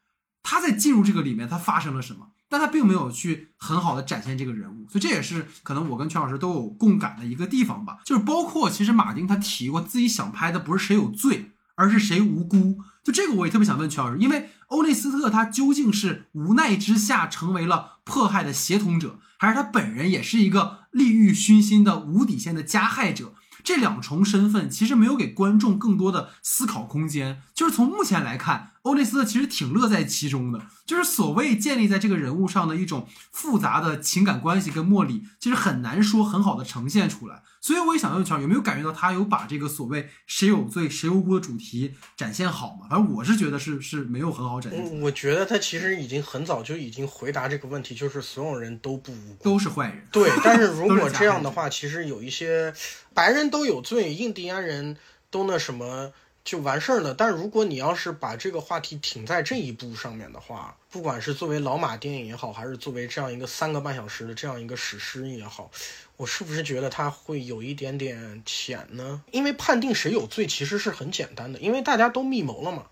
[0.43, 7.99] 他在进入这个里面他发生了什么，但他并没有去很好的展现这个人物，所以这也是可能我跟全老师都有共感的一个地方吧。
[8.03, 12.79] 就是包括其实马丁他提过自己想拍的不是谁有罪，而是谁无辜。
[13.05, 23.35] 就这个我也特别想问全老师，因为欧内斯特他究竟是无奈之下成为了迫害的协同者，还是他本人也是一个利欲熏心的无底线的加害者？
[23.65, 27.43] 这两重身份其实没有给观众更多的思考空间。
[27.53, 30.61] 就是从目前来看，欧内斯特其实挺乐在其中的。
[30.87, 37.43] 就是所谓建立在这个人物上的一种复杂的情感关系跟茉莉，其实很难说很好的呈现出来。
[37.61, 42.87] 所以我也想问乔，有没有感觉到他有把这个所谓谁有罪谁无辜的主题展现好吗？
[42.89, 49.43] 反正我是觉得是是没有很好展现我觉得他其实已经很早就已经回答这个问题，就是所有人都不无辜。
[49.43, 50.07] 都是坏人。
[50.13, 52.73] 对，但是 如果这样的话，其实有一些
[53.13, 54.97] 白人都有罪，印第安人
[55.29, 56.13] 都那什么
[56.47, 57.13] 就完事儿了。
[57.13, 65.71] 但如果你要是把这个话题停在这一步上面的话，不管是作为老马电影也好，还是作为这样一个三个半小时的这样一个史诗也好，
[66.17, 69.23] 我是不是觉得它会有一点点浅呢？
[69.33, 72.87] 因为判定谁有罪其实是很简单的，因为大家都密谋了嘛。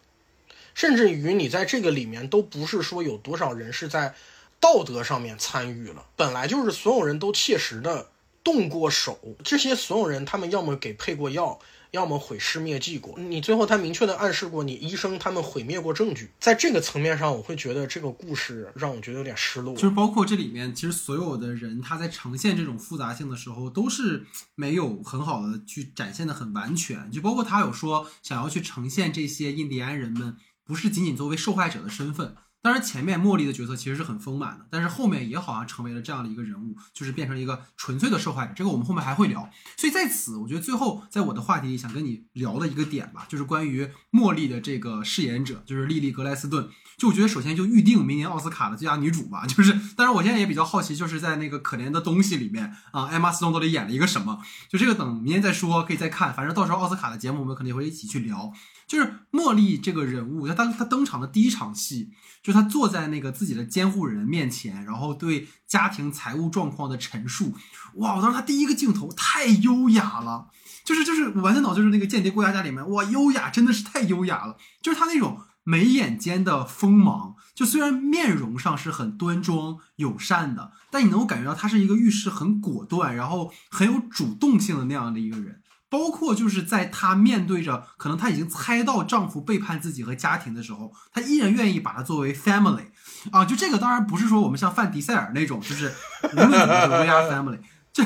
[0.75, 4.17] 甚至于你在这个里面都不是说有多少人是在
[4.59, 8.09] 道德上面参与了，本来就是所有人都切实的
[8.43, 11.61] 动过手，这些所有人他们要么给配过药。
[11.95, 19.75] 要么毁尸灭迹过，你最后他明确的暗示过，你医生他们毁灭过证据，在这个层面上，我会觉得这个故事让我觉得有点失落。
[19.77, 24.27] 就是包括这里面，其实所有的人他在呈现这种复杂性的时候，都是
[24.57, 27.09] 没有很好的去展现的很完全。
[27.13, 32.35] 就包括他有说想要去呈现这些印第安人们，不是仅仅作为受害者的身份。
[32.65, 38.55] 当然，前面茉莉的角色其实是很丰满的，但是后面也好像成为了这样的一个人物，就是变成一个纯粹的受害者。
[38.57, 39.51] 这个我们后面还会聊。
[39.77, 46.67] 所以在此，我觉得最后在我的话题里想跟你聊的一个点吧，就是关于茉莉的这个饰演者，就是莉莉·格莱斯顿。
[46.97, 49.45] 就我觉得首先就预定明年奥斯卡的最佳女主吧。
[49.47, 54.41] 就是，但是我现在也比较好奇，就是在那个可怜的东西里面啊，艾玛斯通到底演了一个什么？
[54.71, 56.33] 就这个等明年再说，可以再看。
[56.33, 58.51] 反正到时候奥斯卡的节目我们肯定会一起去聊。
[58.87, 62.11] 就是茉莉这个人物，她当她登场的第一场戏，
[62.43, 67.55] 就是他坐在那个自己的监护人面前，然后对家庭财务状况的陈述。
[67.95, 68.17] 哇！
[68.17, 70.49] 我当时她第一个镜头太优雅了，
[70.85, 74.57] 就是就是完全脑就是那个间谍过家家里面，哇，优雅真的是太优雅了。
[74.83, 85.63] 就是她那种眉眼间的锋芒，就虽然面容上是很端庄友善的，但你能够感觉到她是一个遇事很果断，然后很有主动性的那样的一个人。
[85.89, 92.87] 包括就是在她面对着可能她已经猜到丈夫背叛自己和家庭的时候，她依然愿意把它作为 family，
[93.31, 95.93] 啊，就这个当然不是说我们像范迪塞尔那种，就是
[96.33, 97.59] 无论怎么 we are family，
[97.93, 98.03] 这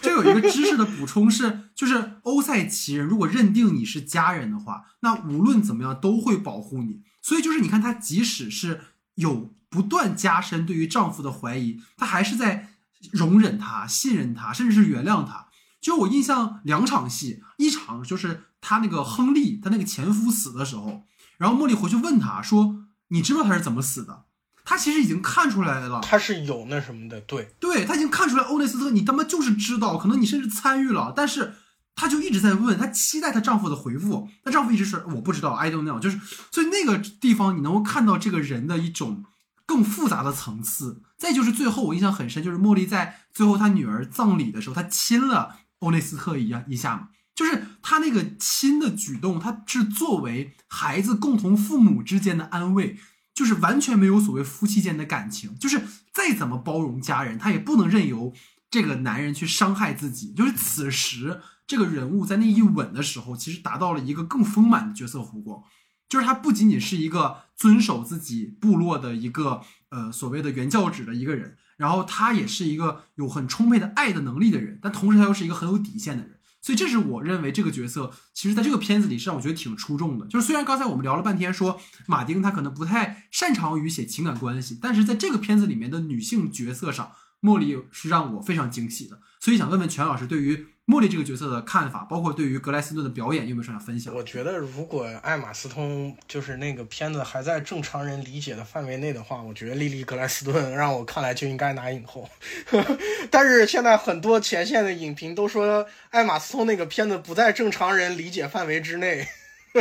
[0.00, 7.02] 这有一个知识的补充是，就是欧塞奇人如果认定你是家人的话，那无论怎么样都会保护你。
[7.22, 8.82] 所以就是你看她即使是
[9.16, 12.68] 有不断加深对于丈夫的怀疑，她还是在
[13.12, 15.45] 容忍他、信任他，甚至是原谅他。
[15.86, 21.04] 就我印象两场戏，一场就是他那个亨利，他那个前夫死的时候，
[21.38, 24.24] 然后茉莉回去问他说：“你知道他是怎么死的？”
[24.66, 31.54] 他其实已经看出来了，他是有那什么的，对，对他已经看出来欧内斯特，你他妈就是知道，可能你甚至参与了，但是
[31.94, 36.18] 他就一直在问，他期待她丈夫的回复，她丈夫一直是我不知道，I don't know，就是
[36.50, 39.24] 所以那个地方你能够看到这个人的一种
[39.64, 41.00] 更复杂的层次。
[41.16, 45.54] 再就是最后我印象很深，就是茉莉在最后她女儿葬礼的时候，她亲了。
[45.80, 52.98] 欧内斯特一样一下嘛，就是他那个亲的举动，他是作为孩子共同父母之间的安慰，
[53.34, 58.32] 就是完全没有所谓夫妻间的感情，就是再怎么包容家人，他也不能任由
[58.70, 60.32] 这个男人去伤害自己。
[60.32, 65.62] 就是此时这个人物在那一吻的时候，其实达到了一个更丰满的角色弧光，
[66.08, 69.60] 就是他不仅仅是一个遵守自己部落的一个
[69.90, 71.58] 呃所谓的原教旨的一个人。
[71.76, 80.26] 然后他也是一个有很充沛的爱的能力的人，但同时他又是一个很有底线的人，所以这是我认为这个角色其实在这个片子里是让我觉得挺出众的。
[80.26, 87.12] 就是虽然刚才我们聊了半天说马丁他可能不太擅长于写情感关系，但是在这个片子里面的女性角色上，
[87.42, 89.20] 茉莉是让我非常惊喜的。
[89.40, 90.66] 所以想问问全老师对于。
[90.86, 94.14] 茉莉这个角色的看法，包括对于格莱斯顿的表演，有没有什么分享？
[94.14, 102.30] 我觉得，如果艾玛斯通就是那个片子还在正常人理解的范围内的话，我觉得莉莉格莱斯顿 让我看来就应该拿影后。
[103.32, 109.26] 但是现在很多前线的影评都说艾玛斯通那个片子不在正常人理解范围之内。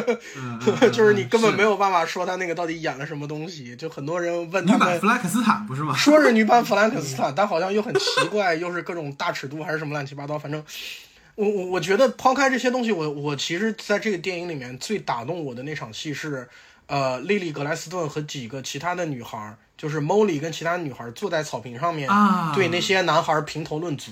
[0.91, 3.75] 就是你根本没有办法说他那个到底演了什么东西。
[3.75, 5.95] 就很多人问他们弗兰克斯坦不是吗？
[5.95, 10.37] 说是女版弗兰克斯坦， 但好像又很奇怪，又是各种大尺度还是什么乱七八糟。
[10.37, 10.63] 反正
[11.35, 16.47] 我我我觉得抛开这些东西，我我其实在这个电影里面最打动我的那场戏是，
[16.87, 22.09] 呃，莉莉格莱斯顿和几个其他的女孩，就是 Molly 跟其他女孩坐在草坪上面，
[22.53, 24.11] 对那些男孩评头论足。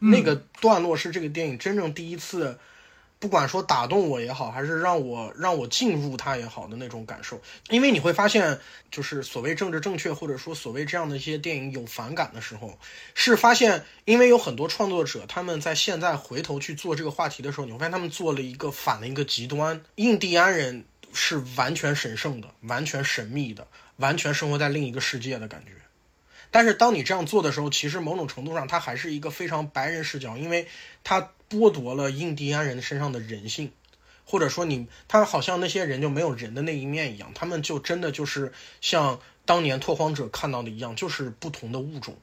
[0.00, 2.58] 那个段落是这个电影真正第一次。
[3.18, 7.40] 不管说打动我也好，还是让我让我进入他也好的那种感受，
[7.70, 8.58] 因为你会发现，
[8.90, 12.78] 就是所谓政治正确，或者说所谓这样的一些电影有反感的时候，
[13.14, 20.84] 是发现，因为有很多创作者他们在现在回头去做这个话题的时候，你会发现他们做了一个反的一个极端，印第安人
[21.14, 25.70] 是完全神圣的，完全神秘的，完全生活在另一个世界的感觉。
[26.54, 30.68] 但是当你这样做的时候，其实某种程度上它还是一个非常白人视角，因为
[31.02, 33.72] 它剥夺了印第安人身上的人性，
[34.24, 42.16] 或者说你他好像那些人就没有人的那一面一样，他们就真的就是像当年拓荒者看到的一样，就是不同的物种。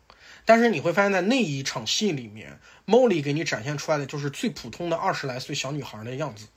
[0.45, 6.47] 但是你会发现在那一场戏里面，莫莉给你展现出来的就是最普通的二十来岁小女孩的样子，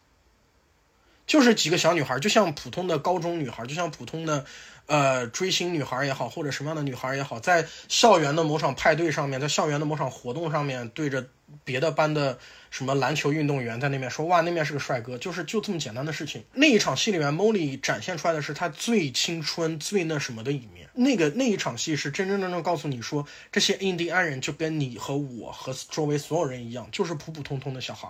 [1.26, 4.44] 就是几个小女孩，就像普通的高中女孩，就像普通的。
[4.86, 11.26] 呃，追星女孩也好，或者什么样的女孩也好，在校园的某场派对上面，在校园的某场活动上面，对着
[11.64, 12.38] 别的班的
[12.70, 16.44] 什么篮球运动员在那边说：“哇，那面是个帅哥。”就是就这么简单的事情。
[16.52, 20.86] 那一场戏里面，Molly 展现出来的是她最青春、最那什么的一面。
[20.92, 28.06] 那个那一场戏是真真正正告诉你说，这些印第安人就跟你和我和周围所有人一样，就是普普通通的小孩，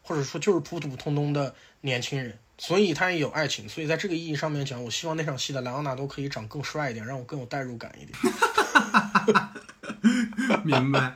[0.00, 2.38] 或者说就是普普通通的年轻人。
[2.56, 8.16] 所以他也有爱情，所以在这个意义上面讲，我希望那场戏的莱昂纳多可以长更帅一点，让我更有代入感一点。
[10.64, 11.14] 明白？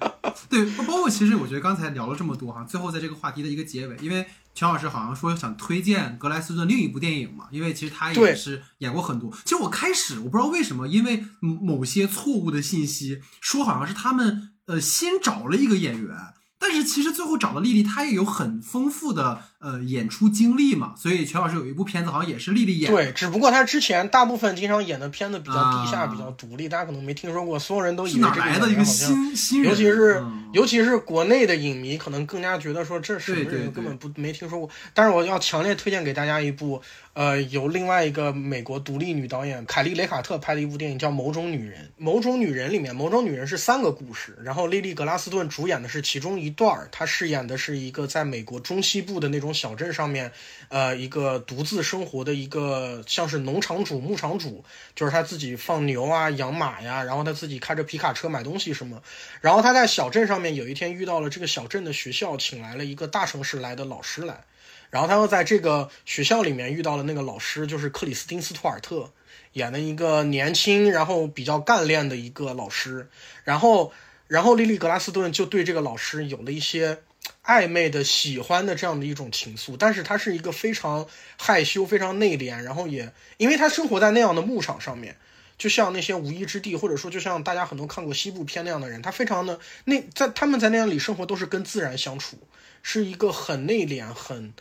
[0.48, 9.30] 对，包括其实我觉得刚才聊了这么多哈，最后在这个话题的一个结尾，因为全老师好像说想推荐格莱斯顿另一部电影嘛，因为其实他也是演过很多。
[9.44, 16.16] 其实我开始我不知道为什么，因为某些错误的信息说好像是他们呃新找了一个演员。
[16.60, 22.90] 但是其实最后找的丽丽，她也有很丰富的呃演出经历嘛，所以全老师有一部片子好像也是丽丽演。
[22.90, 27.58] 对，只不过她之前大部分经常演的片子比较地下、比较独立，大家可能没听说过。
[27.58, 34.70] 所有人都以为这来的一个新新人，尤其是尤其是国内的影迷，可能更加觉得说这什么人根本不没听说过。
[34.94, 36.80] 但是我要强烈推荐给大家一部。
[37.18, 41.80] 呃，由另外一个美国独立女导演凯莉·雷卡特拍的一部电影叫《某种女人》。
[41.96, 46.88] 《某种女人》里面，《某种女人》是三个故事，然后莉莉·格拉斯顿主演的是其中一段儿。
[46.92, 50.30] 她饰演的是一个在美国中西部的那种小镇上面，
[50.68, 54.64] 呃，一个独自生活的一个像是农场主、牧场主，
[54.94, 59.02] 就是他自己放牛啊、养马呀，然后他自己开着皮卡车买东西什么。
[59.40, 64.44] 然后他在小镇上面有一天遇到了这个小镇的学校请来了一个大城市来的老师来。
[64.90, 69.12] 然后他又在这个学校里面遇到了那个老师，就是克里斯汀·斯图尔特
[69.52, 73.10] 演的一个年轻，然后比较干练的一个老师。
[73.44, 73.92] 然后，
[74.26, 77.00] 然后莉莉·格拉斯顿就对这个老师有了一些
[77.44, 79.76] 暧昧的喜欢的这样的一种情愫。
[79.78, 81.06] 但是他是一个非常
[81.38, 85.18] 害羞、非常内敛，然后也因为他生活在那样的牧场上面，
[85.58, 92.38] 就像那些无依之地，或者说就像大家很多看过西部片那样的人，他非常的那在他们在那样里生活都是跟自然相处，
[92.82, 94.54] 是一个很内敛、很。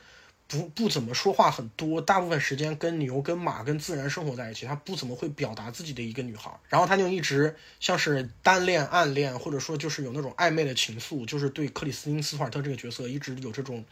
[0.48, 4.66] 不不怎么说话很多，大部分时间跟牛、跟马、跟自然生活在一起。
[4.66, 13.84] 他不怎么会表达自己的一个女孩，然后他就一直像是单恋、暗恋，或者说就是有那种暧昧的情愫，就是对克里斯汀·斯图尔特这个角色一直有这种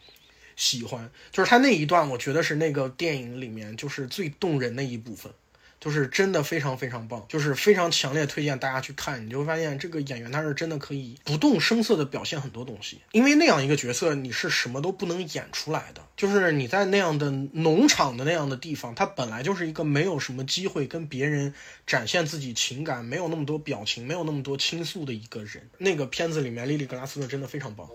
[0.56, 1.10] 喜欢。
[1.30, 5.30] 就是他那一段，我觉得是那个电影里面就是最动人的一部分。
[5.86, 21.54] 就是真的非常非常棒，就是非常强烈推荐大家去看，你就会发现这个演员他是真的可以不动声色的表现很多东西，因为那样一个角色你是什么都不能演出来的，就是你在那样的农场的那样的地方，他本来就是一个没有什么机会跟别人
[21.86, 25.70] 展现自己情感，没有那么多表情，没有那么多倾诉的一个人。
[25.78, 27.88] 那个片子里面，莉莉格拉斯顿真的非常棒。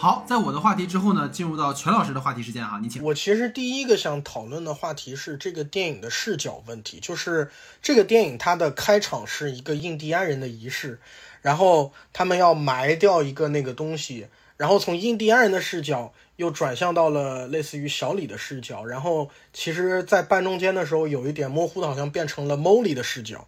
[0.00, 3.04] 好，在我的话题之后呢，进入到全老师的话题时间哈，你请。
[3.04, 7.50] 我其实第一个想讨论的话题是这个电影的视角问题，就是
[7.82, 10.98] 这个电影它的开场是一个印第安人的仪式，
[11.42, 23.46] 然后他们要埋掉一个那个东西，然后从印第安人的视角又转向到了类似于小李的视角，然后其实，在半中间的时候有一点模糊的，好像变成了 Molly 的视角，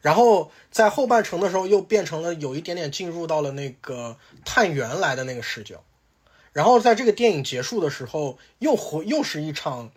[0.00, 5.84] 然后在后半程的时候又变成了有一点点进入到了那个探员来的那个视角。
[6.52, 9.92] 然后在这个电影结束的时候，又回又是一场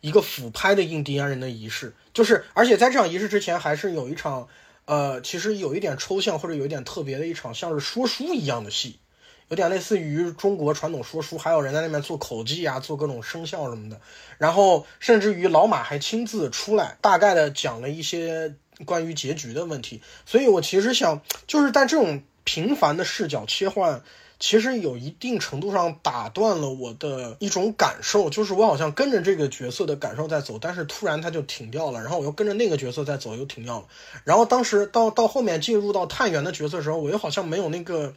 [0.00, 4.46] 一个俯拍的印第安人的仪式，就是而且在这场仪式之前，还是有一场
[4.84, 9.00] 呃，其实有一点抽象或者有一点特别的一场，像是说书一样的戏，
[9.48, 14.00] 有点类似于中国传统说书，还有人在那边做口技啊，做各种声效什么的。
[14.38, 18.54] 然后甚至于老马还亲自出来，大概的讲了一些
[18.84, 20.00] 关于结局的问题。
[20.24, 24.04] 所以我其实想，就是在这种频繁的视角切换。
[24.38, 33.86] 其实有一定程度上打断了我的一种感受，就是我好像跟着这个角色的感受在走，但是突然他就停掉了，然后我又跟着那个角色在走，又停掉了。
[34.24, 38.12] 然后当时到到后面进入到探员的角色的时候，我又好像没有那个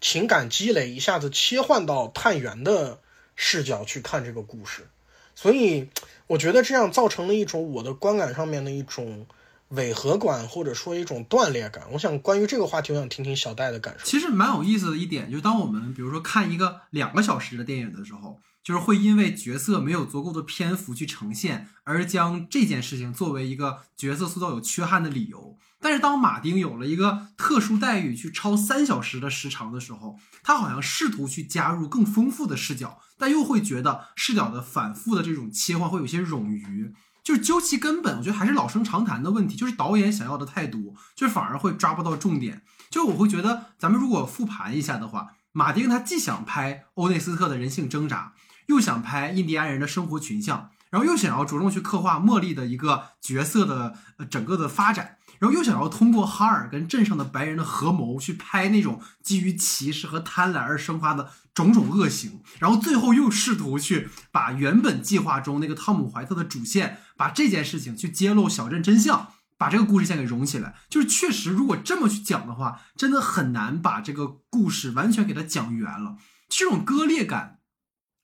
[0.00, 2.98] 情感积累，一下子切换到探员的
[3.34, 4.86] 视角去看这个故事，
[5.34, 5.88] 所以
[6.26, 9.26] 我觉得这样造成了一种我的观感上面的一种。
[9.70, 14.04] 违和感或者说一种断裂感，我想关于这个话题，我想听听小戴的感受。
[14.06, 25.58] 其实蛮有意思的一点，就是当我们比如说看一个两个小时的电影的时候，就是会因为角色没有足够的篇幅去呈现，而将这件事情作为一个角色塑造有缺憾的理由。
[25.80, 36.92] 但是当马丁有了一个特殊待遇，去超三小时的时长的时候，他好像试图去加入更丰富的视角，但又会觉得视角的反复的这种切换会有些冗余。
[37.28, 42.62] 就是究其根本，我觉得还是老生常谈的问题，就是导演想要的太多，就反而会抓不到重点。
[42.88, 48.32] 就我会觉得，咱们如果复盘一下的话，马丁他既想拍欧内斯特的人性挣扎，
[48.68, 55.16] 又想拍印第安人的生活群像，然后又想要着重去刻画茉莉的一个角色的呃整个的发展。
[55.38, 70.74] 然后又想要通过哈尔跟镇上的白人的合谋去拍那种基于歧视和贪婪而生发的种种恶行，然后最后又试图去把原本计划中那个汤姆怀特的主线，把这件事情去揭露小镇真相，把这个故事线给融起来。
[70.90, 76.16] 就是确实，如果这么去讲的话，真的很难把这个故事完全给它讲圆了。
[76.48, 77.57] 这种割裂感，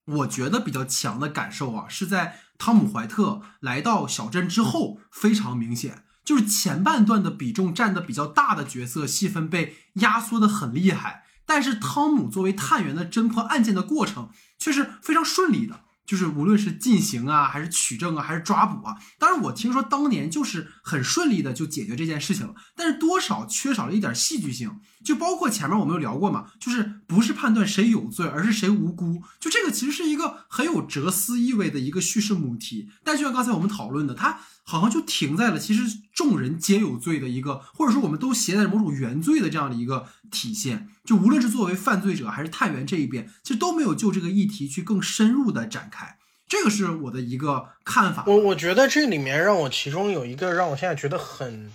[0.04, 6.04] 我觉得比较强的感受啊，是在汤姆怀特来到小镇之后非常明显。
[6.24, 15.80] 就是前半段的比重占的比较大的角色戏份被压缩的很厉害，但是汤姆作为探员的侦破案件的过程却是非常顺利的。
[16.06, 24.70] 就是无论是进行啊，还是取证啊，还是抓捕啊，当然我听说当年就是很顺利的就解决这件事情了，但是多少缺少了一点戏剧性。
[25.02, 29.22] 就包括前面我们有聊过嘛，就是不是判断谁有罪，而是谁无辜。
[29.40, 40.88] 就这个其实是一个很有哲思意味的一个叙事母题，但就像刚才我们讨论的，它好像就停在了其实众人皆有罪的一个，或者说我们都携带着某种原罪的这样的一个体现。
[41.04, 46.16] 就无论是作为犯罪者还是探员这一边，其实都没有就这个议题去更深入的展开。
[46.54, 48.24] 这个是我的一个看法。
[48.26, 51.72] 我我觉得这里面让我其中有一个让我现在觉得很。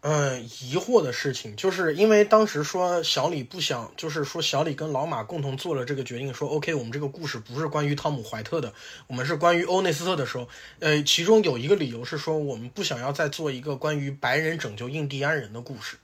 [0.00, 8.72] 嗯，疑惑的事情，就是因为当时说小李不想，就是说小李跟老马共同做了这个决定，说 OK，我们这个故事不是关于汤姆怀特的，
[9.08, 10.48] 我们是关于欧内斯特的时候，
[10.78, 15.96] 呃，其中有一个理由是说我们不想要再做一个关于白人拯救印第安人的故事，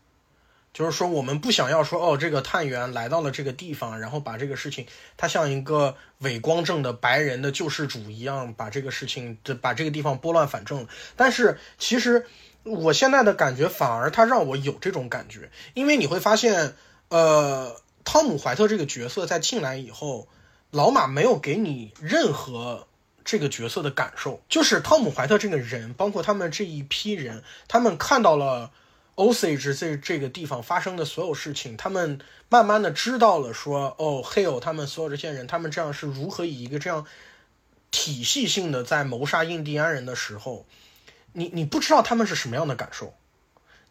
[0.74, 12.26] 就是说我们不想要说哦，这个探员来到了这个地方，然后把这个事情，他像一个伪光正的白人的救世主一样，把这个事情，把这个地方拨乱反正，但是其实。
[12.66, 16.74] 我现在的感觉反而他让我有这种感觉，因为你会发现，
[17.10, 20.28] 呃，汤姆怀特这个角色在进来以后，
[20.70, 22.86] 老马没有给你任何
[23.22, 28.70] 这个角色的感受，就是汤姆怀特这个人，包括他们这一批人，他们看到了
[29.16, 37.06] Osage 这这个地方发生的所有事情，他们慢慢的知道了说，哦，Hill 他们所有这些人，他们这样是如何以一个这样
[37.90, 40.66] 体系性的在谋杀印第安人的时候。
[41.36, 43.12] 你你不知道他们是什么样的感受，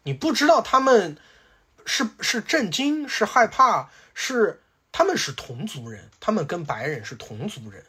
[0.04, 1.18] 你不知道他们
[1.84, 7.84] 是是震惊，是害怕，是他们是同族人，他们跟白人是同族人，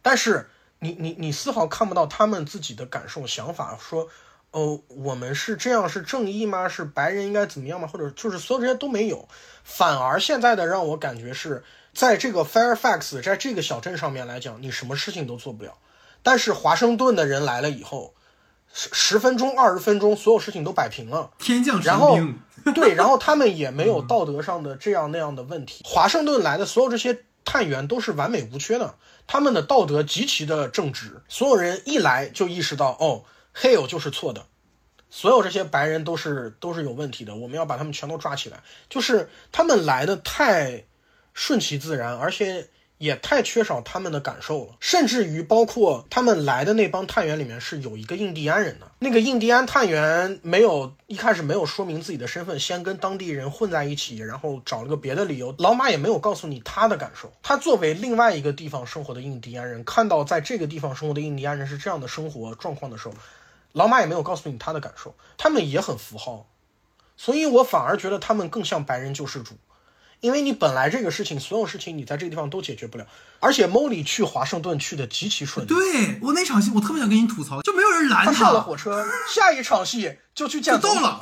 [0.00, 0.48] 但是
[0.78, 4.08] 你你你丝毫看不到他们自己的感受、想法，说
[4.56, 6.66] 哦，我们是这样是正义吗？
[6.66, 7.86] 是白人应该怎么样吗？
[7.86, 9.28] 或者就是所有这些都没有，
[9.62, 15.74] 反而现在的让我感觉是在这个 Fairfax，在这个小镇上面来讲，你什么事情都做不了，
[16.22, 18.14] 但是华盛顿的人来了以后。
[18.72, 21.30] 十十分钟、二十分钟，所有事情都摆平了。
[21.38, 25.82] 天降神兵，对，然后他们也没有道德上的这样那样的问题。
[25.86, 28.96] 华盛顿来的所有这些探员都是完美无缺的，
[29.26, 31.22] 他们的道德极其的正直。
[31.28, 33.22] 所有人一来就意识到，哦
[33.56, 34.46] ，Hill 就是错的，
[35.10, 38.62] 所有这些白人都是都是有问题的，我们要把他们全都抓起来。
[38.88, 40.84] 就是他们来的太
[41.32, 42.68] 顺其自然，而且。
[42.98, 55.54] 也太缺少他们的感受了，甚至于包括他们来的那帮探员里面是有一个印第安人的，那个印第安探员没有一开始没有说明自己的身份，先跟当地人混在一起，然后找了个别的理由。
[55.58, 57.30] 老马也没有告诉你他的感受。
[57.42, 63.14] 他作为另外一个地方生活的印第安人，看到在这个地方生活的印第安人是这样的生活状况的时候，
[63.76, 65.14] 老马也没有告诉你他的感受。
[65.36, 66.46] 他们也很符号，
[67.16, 69.54] 所以我反而觉得他们更像白人救世主。
[70.20, 73.06] 因为你本来这个事情，所有事情你在这个地方都解决不了，
[73.38, 75.68] 而且 Molly 去华盛顿去的极其顺利。
[75.68, 78.32] 对我那场戏，我特别想跟你吐槽，就没有人拦他。
[78.32, 81.20] 上了火车，下一场戏就去见总统了，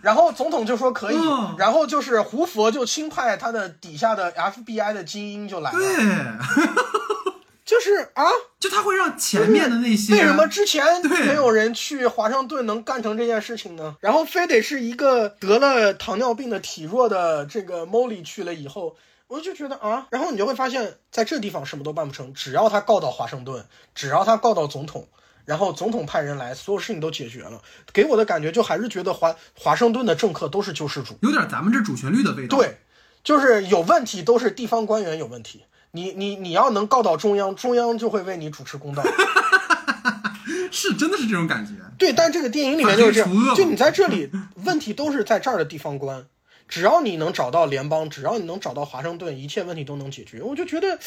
[0.00, 1.16] 然后总统就说可以，
[1.58, 5.78] 然后就是胡佛就钦派他的底下的 FBI 的精英就来了。
[5.78, 7.03] 对。
[7.64, 8.24] 就是啊，
[8.60, 13.96] 就他会让前面的那些为什么之前没有人去华盛顿能干成这件事情呢？
[14.00, 18.96] 然后非得是一个得了糖尿病的体弱的这个 Molly 去了以后，
[19.28, 25.08] 我就觉得啊，然后你就会发现在这地方什么都办不成，只要他告到华盛顿，只要他告到总统，
[25.46, 27.62] 然后总统派人来，所有事情都解决了。
[27.94, 32.58] 给我的感觉就还是觉得华华盛顿的政客都是救世主，有点咱们这主旋律的味道。
[32.58, 32.76] 对，
[33.22, 35.64] 就是有问题都是地方官员有问题。
[35.94, 39.02] 你你你要能告到中央，中央就会为你主持公道，
[40.72, 41.72] 是真的是这种感觉。
[41.96, 44.28] 对，但这个电影里面就是这样，就你在这里，
[44.64, 46.26] 问题都是在这儿的地方官，
[46.66, 50.42] 只要你能找到联邦，只要你能找到华盛顿，一切问题都能解决。
[50.42, 50.98] 我就觉得，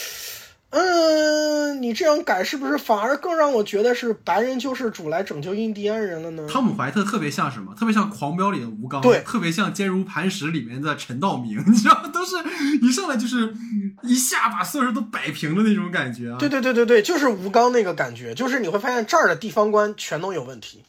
[0.70, 6.46] 嗯，你这样改是不是反而更让我觉得是白人救世主来拯救印第安人了呢？
[6.50, 7.74] 汤姆怀特特别像什么？
[7.74, 12.36] 特别像《狂飙》里的吴刚，对特别像《坚如磐石》里面的陈道明，你知道吗，都是
[12.82, 13.54] 一上来就是
[14.04, 16.38] 一下把所有人都摆平的那种感觉啊。
[16.38, 20.84] 对对对对对，就是吴刚那个感觉，就是你会发现这儿的地方官全都有问题，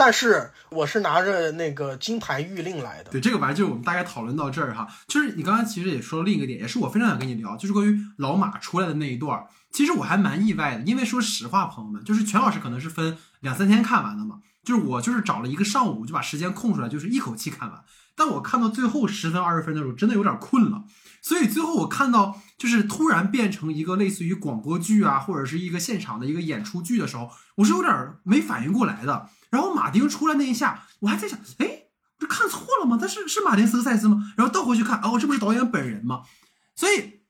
[0.00, 3.10] 但是我是拿着那个金牌玉令来的。
[3.10, 9.46] 对，这个玩意儿就是我们大概讨论到这儿哈，就是你刚才其实也说了另一个点，也是我非常想跟你聊，就是关于老马出来的那一段儿。
[9.70, 17.84] 其实我还蛮意外的，因为说实话，朋友们，就是全老师可能是分两三天看完的嘛，就是我就是找了一个上午就把时间空出来，就是一口气看完。
[18.16, 20.84] 但我看到最后十分二十分的时候，真的有点困了，
[21.20, 29.30] 所以最后我看到就是突然变成一个类似于广播剧啊，或者是一个现场的一个演出剧的时候，我是有点没反应过来的。
[29.48, 31.84] 然后马丁出来那一下，我还在想，哎，
[32.18, 32.98] 这看错了吗？
[33.00, 34.34] 他是是马丁斯科塞斯吗？
[34.36, 36.24] 然后倒回去看，哦，这不是导演本人吗？
[36.76, 37.20] 所以。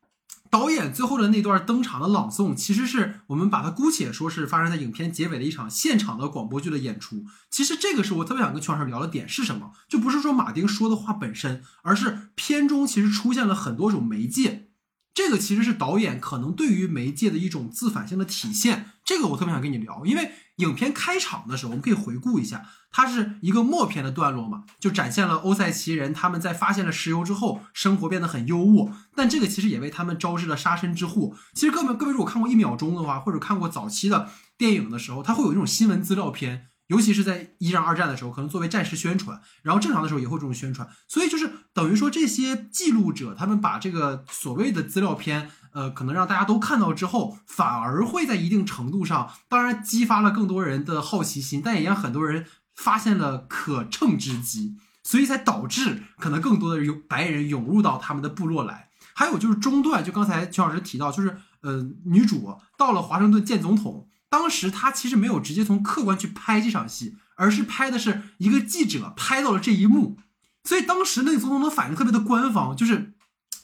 [0.50, 7.24] 导演最后的那段登场的朗诵，其实是我们把它姑且说是发生在影片结尾的一场现场的广播剧的演出。
[7.48, 9.70] 其实这个是我特别想跟圈老师聊的点是什么？
[9.88, 14.69] 就不是说马丁说的话本身，而是片中其实出现了很多种媒介。
[15.12, 18.92] 这个其实是导演可能对于媒介的一种自反性的体现。
[19.04, 28.92] 这个我特别想跟你聊，因为影片开场的时候，我们可以回顾一下，它是一个默片的段落嘛，就展现了欧塞奇人他们在发现了石油之后，生活变得很优渥。
[29.16, 31.34] 但这个其实也为他们招致了杀身之祸。
[31.54, 36.69] 其实各位各位如果看过一秒钟的话，或者看过早期的电影的时候，它会有一种新闻资料片。
[36.90, 54.74] 尤其是在一战、二战的时候，可能作为战时宣传，然后正常的时候也会这种宣传，所以就是等于说这些记录者，他们把这个所谓的资料片，呃，可能让大家都看到之后，反而会在一定程度上，当然激发了更多人的好奇心，但也让很多人发现了可乘之机，
[55.04, 58.88] 所以才导致可能更多的有白人涌入到他们的部落来。
[59.14, 64.08] 还有就是中段，就刚才邱老师提到，就是呃，女主到了华盛顿见总统。
[64.30, 70.16] 当时他其实没有直接从客观去拍这场戏，而是拍的是一个记者拍到了这一幕，
[70.64, 73.12] 所以当时那个总统的反应特别的官方，就是，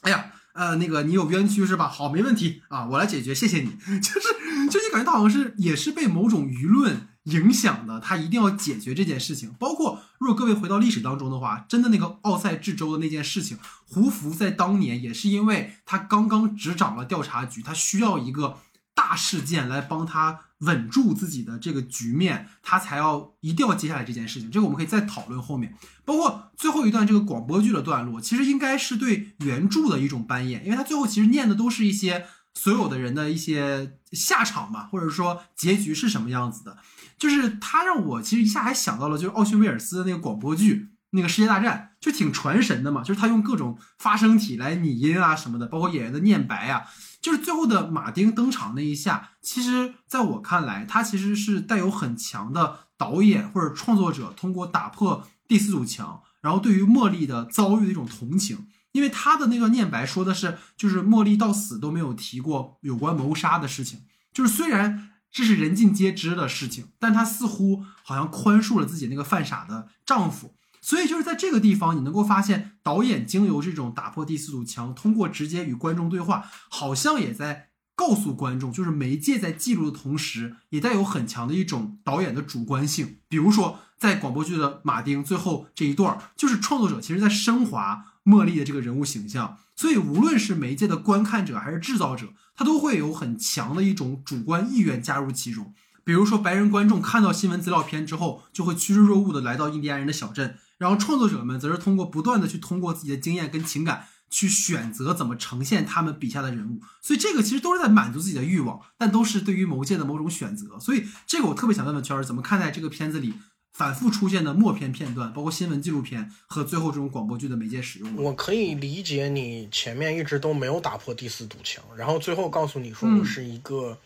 [0.01, 1.87] 哎呀，呃，那个你有冤屈是吧？
[1.87, 3.69] 好，没问题啊，我来解决，谢谢你。
[4.01, 9.53] 就是，就你感觉他好像是也是被某种舆论影响的，他一定要解决这件事情。
[9.59, 18.57] 包括如果各位回到历史当中的话，真的那个奥赛治州的那件事情，胡佛在当年也是因为他刚刚执掌了调查局，他需要一个
[18.97, 20.39] 大事件来帮他。
[20.61, 24.49] 稳住自己的这个局面，他才要一定要接下来这件事情。
[24.49, 25.71] 这个我们可以再讨论后面，
[26.03, 32.25] 包括最后一段这个广播剧的段落，其实应该是对原著的一种扮演，因为他最后其实念的都是一些
[32.55, 36.79] 所有的人的一些下场嘛，或者说结局是什么样子的。
[37.19, 43.03] 就是他让我其实一下还想到了，就是奥逊威尔斯的那个广播剧，那个世界大战，就挺传神的嘛。
[43.03, 46.85] 就是他用各种发声体来拟音啊什么的，包括演员的念白啊。
[47.27, 58.69] 就是最后的马丁登场那一下，其实在我看来，他其实是带有很强的导演或者创作者通过打破第四堵墙，然后对于茉莉的遭遇的一种同情。
[58.93, 64.03] 因为他的那段念白说的是，就是茉莉到死都没有提过有关谋杀的事情。
[64.31, 70.55] 就是虽然这是人尽皆知的事情，但他似乎好像宽恕了自己那个犯傻的丈夫。
[70.81, 83.17] 所以就是在这个地方，你能够发现导演经由这种打破第四堵墙，通过直接与观众对话，好像也在告诉观众，就是媒介在记录的同时，也带有很强的一种导演的主观性。
[83.27, 89.57] 比如说，在广播剧的马丁最后这一段，就是创作者其实在升华茉莉的这个人物形象。
[89.75, 95.73] 所以，无论是媒介的观看者还是制造者，他都会有很强的一种主观意愿加入其中。
[96.03, 100.57] 比如说，白人观众看到新闻资料片之后，就会趋之若鹜的来到印第安人的小镇。
[100.77, 110.79] 然后创作者们则是通过不断的去通过自己的经验跟情感去选择怎么呈现他们笔下的人物，所以这个其实都是在满足自己的欲望，但都是对于某界的某种选择。
[110.79, 113.33] 所以这个我特别想问问圈儿，怎么看待这个片子里
[113.73, 118.15] 反复出现的默片片段，包括新闻纪录片和最后这种广播剧的媒介使用？
[118.15, 123.97] 我可以理解你前面一直都没有打破第四堵墙，然后最后告诉你说我是一个。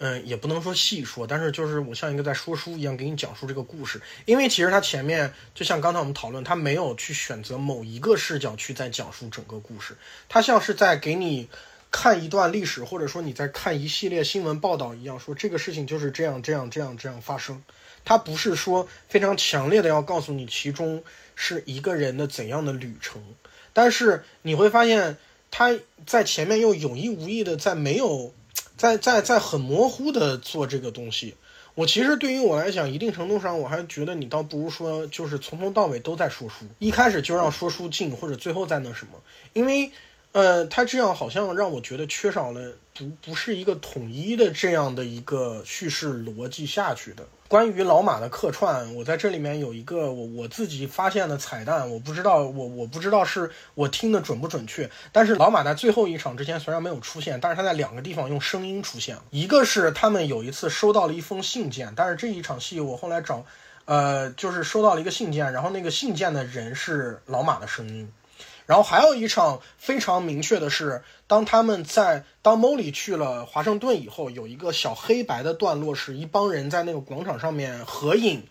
[0.00, 4.00] 嗯，也不能说细说，但是就是我像一个在说书一样给你讲述这个故事。
[4.26, 9.96] 因为其实他前面就像刚才我们讨论，他没有去选择某一个视角去在讲述整个故事，
[10.28, 11.48] 他像是在给你
[11.90, 17.60] 看一段历史，或者说你在看一系列新闻报道一样，说这个事情就是这样这样这样这样发生。
[18.04, 21.02] 他不是说非常强烈的要告诉你其中
[21.34, 23.20] 是一个人的怎样的旅程，
[23.72, 25.16] 但是你会发现
[25.50, 25.76] 他
[26.06, 28.32] 在前面又有意无意的在没有。
[28.78, 31.34] 在在在很模糊的做这个东西，
[31.74, 39.20] 我其实对于我来讲，一定程度上我还觉得你倒不如说就是从头到尾都在说书，一开始就让说书进，或者最后在那什么。
[39.52, 39.90] 因为，
[40.32, 47.26] 呃，他这样好像让我觉得缺少了不不是一个统一的这样的一个叙事逻辑下去的。
[47.48, 63.42] 关于老马的客串，我在这里面有一个我我自己发现的彩蛋，我不知道我我不知道是我听的准不准确，但是老马在最后一场之前虽然没有出现，但是他在两个地方用声音出现了，一个是他们有一次收到了一封信件，但是这一场戏我后来找，
[63.86, 68.12] 呃，就是收到了一个信件，然后那个信件的人是老马的声音。
[68.68, 78.46] 然后还有一场非常明确的是，当他们在当 Molly 去了华盛顿以后，有一个小黑白的段落，是一帮人在那个广场上面合影，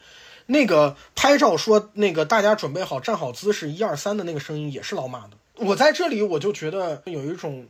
[0.47, 5.37] 那个拍照说那个大家准备好站好姿势，一二三的那个声音也是老马的。
[5.57, 7.67] 我在这里我就觉得有一种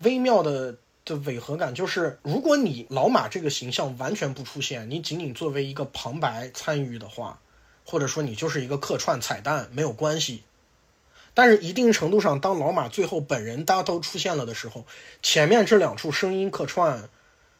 [0.00, 0.74] 微妙的
[1.04, 7.38] 的违和感，就是如果你老马这个形象完全不出现，你仅仅作为一个旁白参与的话，
[7.84, 10.42] 或者说你就是一个客串彩蛋，没有关系。
[11.34, 14.86] 但是一定程度上，当老马最后本人大家都出现了的时候，
[15.20, 17.10] 前面这两处声音客串，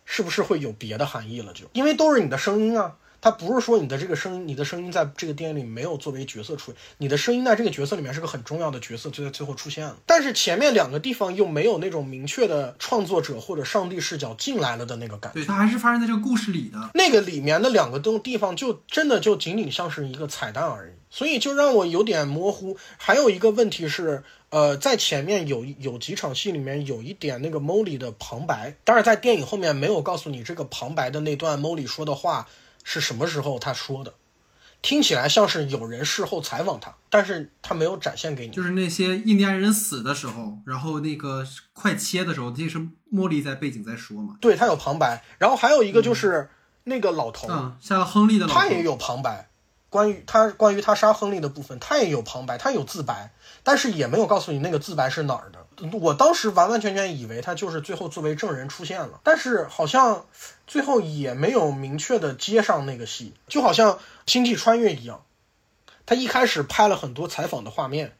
[0.04, 1.52] 是不是会有别的含义了？
[1.52, 2.94] 就因为都是你的声音啊。
[3.20, 9.96] 他不是说你的这个声音，你的声音在这个电影里没有作为角色出现，你的声音在这个角色里面是个很重要的角色，就在最后出现了。
[10.04, 15.40] 但是前面两个地方又没有那种明确的创作者或者上帝视角进来了的那个感觉。
[15.40, 16.90] 对，它还是发生在这个故事里的。
[16.92, 22.76] 那个里面的两个东地方就真的就仅仅像是一个彩蛋而已，所以就让我有点模糊。
[22.96, 32.48] 还有一个问题是，呃，在前面有有几场戏里面有一点那个 Molly 的旁白，但是在电影后面没有告诉你这个旁白的那段 Molly 说的话。
[32.86, 34.12] 是什么时候他说的？
[34.82, 38.52] 听起来像是有人事后采访他，但是他没有展现给你。
[38.52, 42.76] 就是那些印第安人死的时候，然后那个快切的时候，这是
[43.10, 44.36] 茉莉在背景在说嘛？
[44.38, 46.50] 对他有旁白，然后还有一个就是
[46.84, 47.48] 那个老头，
[47.80, 49.48] 像个亨利的，他也有旁白。
[49.94, 53.30] 关于他关于他杀亨利的部分，他也有旁白，他有自白，
[53.62, 55.88] 但是也没有告诉你那个自白是哪儿的。
[56.00, 60.26] 我当时完完全全以为他就是最后作为证人出现了，但是好像
[60.66, 65.24] 最后也没有明确的接上那个戏，就好像星际穿越一样，
[66.06, 68.16] 他一开始拍了很多采访的画面，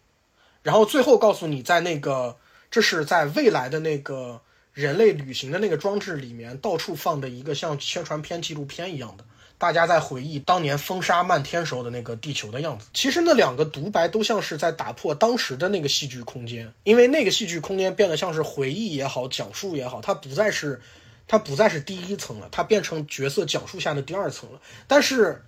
[0.62, 2.37] 然后最后告诉你在那个
[2.70, 9.25] 这是在未来的那个人类旅行的那个装置里面到处放的一个像宣传片纪录片一样的。
[9.57, 12.86] 大家在回忆当年风沙漫天时候的那个地球的样子。
[12.92, 20.80] 其实那两个独白都像是在打破当时的那个戏剧空间，因为那个戏剧空间变得像是回忆也好，讲述也好，它不再是，
[21.26, 24.61] 它不再是第一层了，它变成角色讲述下的第二层了。
[24.86, 25.42] 但是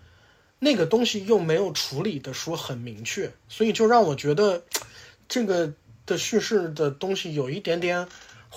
[0.58, 4.62] 那个东西又没有处理的说很明确，所以就让我觉得
[5.28, 5.72] 这个
[6.06, 8.06] 的叙事的东西有一点点。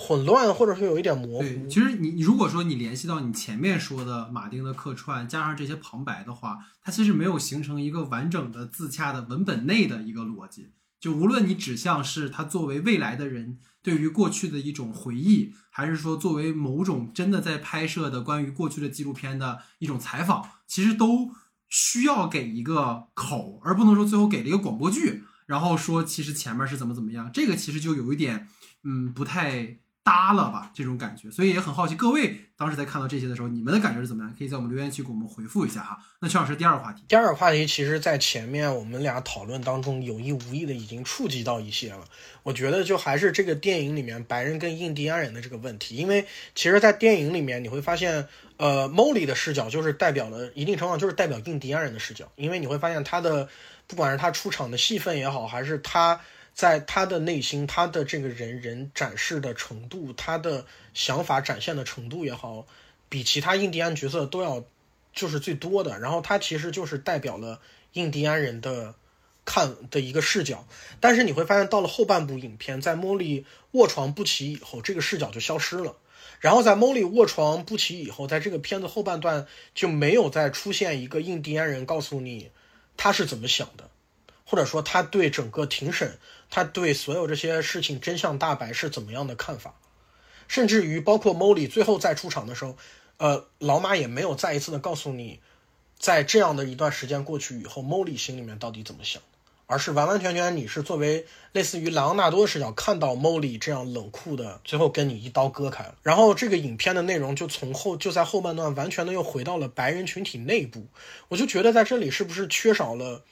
[0.02, 1.68] 混乱，或者说有一点模糊。
[1.68, 10.70] 其实你如果说你联系到你前面说的马丁的客串，加上这些旁白的话，它其实没有形成一个完整的、自洽的文本内的一个逻辑。
[10.98, 21.30] 就无论你指向是他作为未来的人对于过去的一种回忆，还是说作为某种真的在拍摄的关于过去的纪录片的一种采访，其实都
[21.68, 27.30] 需要给一个口，而不能说最后给了一个广播剧，然后说其实前面是怎么怎么样。
[27.32, 28.48] 这个其实就有一点，
[28.82, 29.76] 嗯，不太。
[30.02, 34.34] 搭了吧，这种感觉，所以也很好奇，各位当时在看到这些的时候，你们的感觉是怎么样？
[34.36, 35.98] 可以在我们留言区给我们回复一下哈。
[36.20, 42.04] 那邱老师，第二个话题，第二个话题，其实在前面我们俩讨论当中有意无意的已经触及到一些了。
[42.42, 48.26] 我觉得就还是这个电影里面白人跟印第安人的这个问题，因为其实，在电影里面你会发现，
[48.56, 53.48] 呃，Molly 的视角就是代表了一定程度上就是代表印第安人的视角，因为你会发现他的
[53.86, 56.18] 不管是他出场的戏份也好，还是他。
[56.60, 62.66] 在他的内心，他的这个人人展示的程度，他的想法展现的程度也好，
[63.08, 64.62] 比其他印第安角色都要
[65.14, 65.98] 就是最多的。
[65.98, 67.62] 然后他其实就是代表了
[67.94, 68.94] 印第安人的
[69.46, 70.66] 看的一个视角。
[71.00, 75.96] 但是你会发现，到了后半部影片，在莫莉卧床不起以后，这个视角就消失了。
[76.40, 82.50] 然后在莫莉卧床不起以后，在这个片子后半段就没有再出现一个印第安人告诉你
[82.98, 83.88] 他是怎么想的，
[84.44, 86.18] 或者说他对整个庭审。
[86.50, 89.76] 他对所有这些事情真相大白是怎么样的看法？
[90.48, 92.76] 甚至于包括 Molly 最后再出场的时候，
[93.18, 95.38] 呃，老马也没有再一次的告诉你，
[95.96, 99.22] 在这样的一段时间过去以后，Molly 心里面到底怎么想，
[99.66, 105.92] 而是完完全全你是作为类似于莱昂纳多的视角看到 Molly 这样冷酷的，最后跟你一刀割开。
[106.02, 110.88] 然后这个影片的内容就从后就在后半段完全的又回到了白人群体内部，
[111.28, 113.22] 我就觉得在这里是不是缺少了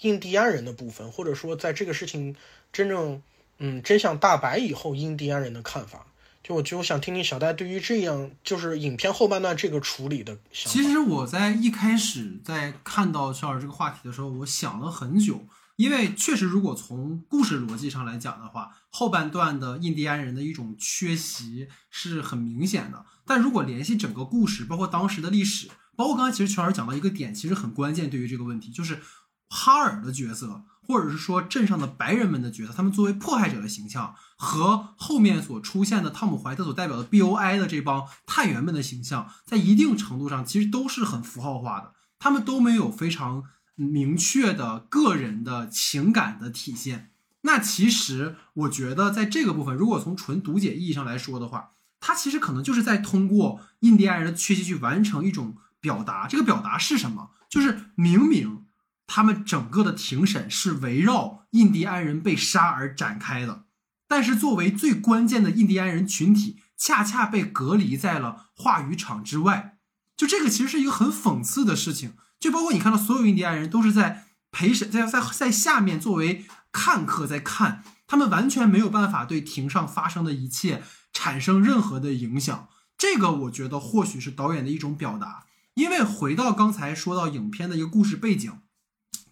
[0.00, 2.34] 印第安人的部分，或者说在这个事情。
[2.76, 3.22] 真正，
[3.58, 6.04] 嗯，真相大白以后，印第安人的看法，
[6.42, 10.78] 就我就想听听小戴对于这样就是影片后半段这个处理的想法。
[10.78, 15.46] 其实我在一开始在看到肖尔这个话题的时候，我想了很久，
[15.76, 23.06] 因为确实，如果从故事逻辑上来讲的话，后半段的印第安人的一种缺席是很明显的。
[23.24, 29.00] 但如果联系整个故事，包括当时的历史，包括刚才其实全儿讲到一个点，其实很关键，对于这个问题，就是
[29.48, 43.44] 哈尔的角色，或者是说镇上的白人们的角色，他们作为迫害者的形象，和后面所出现的汤姆怀特所代表的 B.O.I 的这帮探员们的形象，在一定程度上其实都是很符号化的，他们都没有非常。
[43.78, 47.10] 明确的个人的情感的体现，
[47.42, 56.26] 那其实我觉得在这个部分，如果从纯读解意义上来说的话，它其实可能就是在通过印第安人的缺席去完成一种表达。
[56.26, 57.32] 这个表达是什么？
[57.50, 58.64] 就是明明
[59.06, 63.64] 他们整个的庭审是围绕印第安人被杀而展开的，
[64.08, 69.78] 但是作为最关键的印第安人群体，恰恰被隔离在了话语场之外。
[70.16, 72.14] 就这个其实是一个很讽刺的事情。
[72.38, 80.82] 就包括你看到所有印第安人都是在陪审，在在在下面作为看客在看，他们完全没有办法对庭上发生的一切
[81.12, 82.68] 产生任何的影响。
[82.98, 85.44] 这个我觉得或许是导演的一种表达。
[85.74, 88.60] 因为回到刚才说到影片的一个故事背景，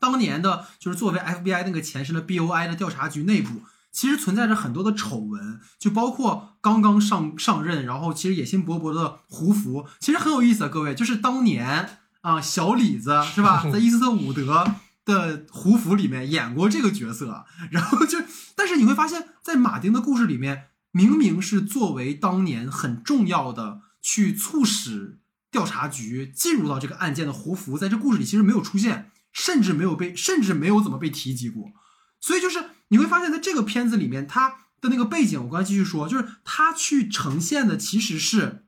[0.05, 12.01] 当年的就是作为 FBI 那个前身的 BOI 的调查局内部，其实存在着很多的丑闻，就包括刚刚上上任，然后其实野心勃勃的胡佛，其实很有意思啊，各位，就是当年。
[12.25, 13.63] 啊，小李子是吧？
[13.71, 14.65] 在伊斯特伍德
[15.05, 18.17] 的胡服里面演过这个角色，然后就，
[18.57, 25.19] 但是你会发现在马丁的故事里面，明明是作为当年很重要的去促使
[25.51, 31.73] 调查局进入到这个案件的胡服，在这故事里其实没有出现，甚至没有被，甚至没有怎么被提及过。
[32.19, 38.65] 所以就是你会发现在这个片子里面，他的那个背景，我刚才继续说，就是他去呈现的其实是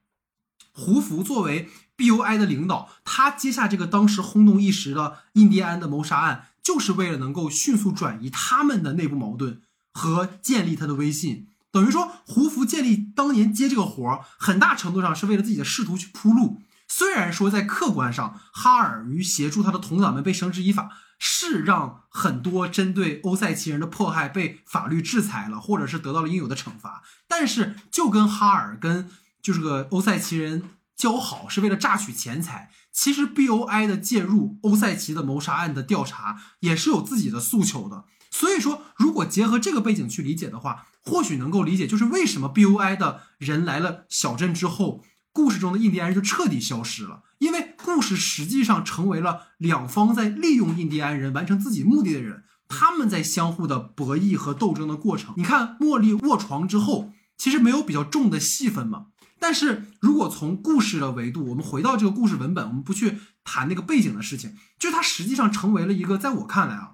[0.73, 1.71] 胡服作为。
[1.99, 9.63] B.O.I 的领导，他接下这个当时轰动一时的印第安的谋杀案，就是为了能够迅速转移他们的内部矛盾
[9.95, 11.49] 和建立他的威信。
[11.73, 16.61] 等于说，胡福建立当年接这个活儿，很大程度上是为了自己的仕途去铺路。
[16.89, 27.03] 虽然说在客观上，哈尔与协助他的同党们被绳之以法，是让很多针对欧塞奇人的迫害被法律制裁了，或者是得到了应有的惩罚。
[27.27, 29.11] 但是，就跟哈尔跟
[29.43, 30.71] 就是个欧塞奇人。
[30.97, 38.07] 交好是为了榨取钱财，其实 B.O.I 的介入欧塞奇的谋杀案的调查也是有自己的诉求的。
[38.31, 45.05] 所以说，如果结合这个背景去理解的话，或许能够理解，就是为什么 B.O.I 的人来了小镇之后，
[45.37, 47.25] 故事中的印第安人就彻底消失了。
[47.39, 55.35] 因为故事实际上成为了两方在利用印第安人完成自己目的的人，他们在相互的博弈和斗争的过程。
[55.37, 59.09] 你看，茉莉卧床之后，其实没有比较重的戏份嘛。
[59.39, 66.93] 但是如果从故事的维度，我们回到这个故事文本，我们不去谈那个背景的事情，就是它实际上成为了一个，在我看来啊，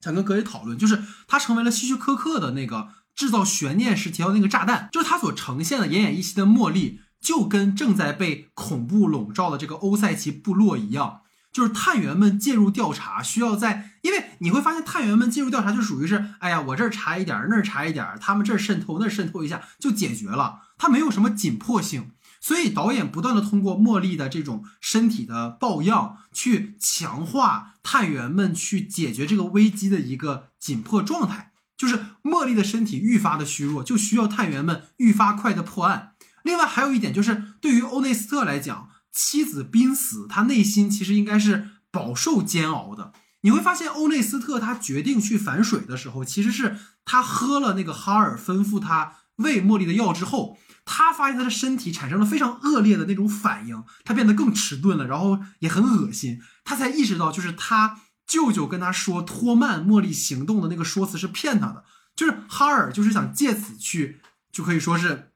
[0.00, 11.20] 想跟各位讨论，就是它成为了希区柯克的那个制造悬念时提到那个炸弹，就是它所呈现的奄奄一息的茉莉，就跟正在被恐怖笼罩的这个欧塞奇部落一样。
[11.52, 22.12] 就是探员们介入调查，需要在，因为你会发现探员们介入调查就属于是，哎呀，我这儿查一点，那儿查一点，他们这儿渗透，那儿渗透一下就解决了，它没有什么紧迫性。
[22.40, 31.50] 所以导演不断的通过茉莉的这种身体的抱恙，去强化探员们去解决这个危机的一个紧迫状态。
[31.76, 36.12] 就是茉莉的身体愈发的虚弱，就需要探员们愈发快的破案。
[36.44, 38.88] 另外还有一点就是，对于欧内斯特来讲。
[39.12, 43.12] 妻子濒死，他内心其实应该是饱受煎熬的。
[43.40, 56.40] 你会发现，欧内斯特他决定去反水的时候，其实是他喝了那个哈尔吩咐他喂茉莉的药之后，他发现他的身体产生了非常恶劣的那种反应，他变得更迟钝了，然后也很恶心。
[56.62, 61.82] 他才意识到，就是他舅舅跟他说拖慢茉莉行动的那个说辞是骗他的，
[62.14, 64.20] 就是哈尔就是想借此去，
[64.52, 65.29] 就可以说是。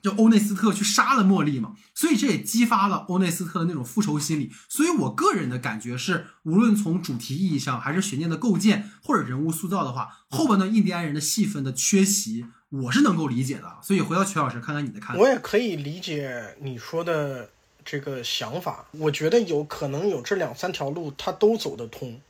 [0.00, 4.52] 就欧内斯特去杀了茉莉嘛，所以这也激发了欧内斯特的那种复仇心理。
[4.68, 13.78] 所以我个人的感觉是，无论从主题意义上，还是悬念的构建，或者人物塑造的话，后半段印第安人的戏份的缺席，我是能够理解的。
[13.82, 15.20] 所以回到曲老师，看看你的看法。
[15.20, 17.50] 我也可以理解你说的
[17.84, 18.86] 这个想法。
[18.92, 22.20] 我觉得有可能有这两三条路，它都走得通。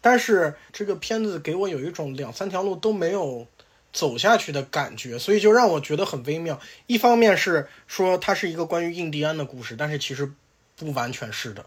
[0.00, 3.46] 但是这个片子给我有一种两三条路都没有。
[3.92, 6.58] 走下去的感觉，所以就让我觉得很微妙。
[6.86, 10.32] 一方面是说它是一个关于印第安的故事，但是其实
[10.76, 11.66] 不完全是的，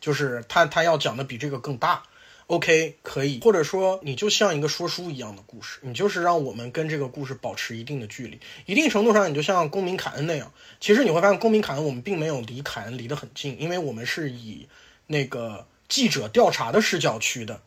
[0.00, 2.02] 就是他他要讲的比这个更大。
[2.48, 8.38] OK，可以，或者说你就像一个说书一样的故事，你就是让我们跟这个故事保持一定的距离。
[8.66, 14.68] 一定程度上，你就像公民凯恩那样，其实你会发现公民凯恩我们并没有离凯恩离得很近，因为我们是以
[15.06, 17.62] 那个记者调查的视角去的。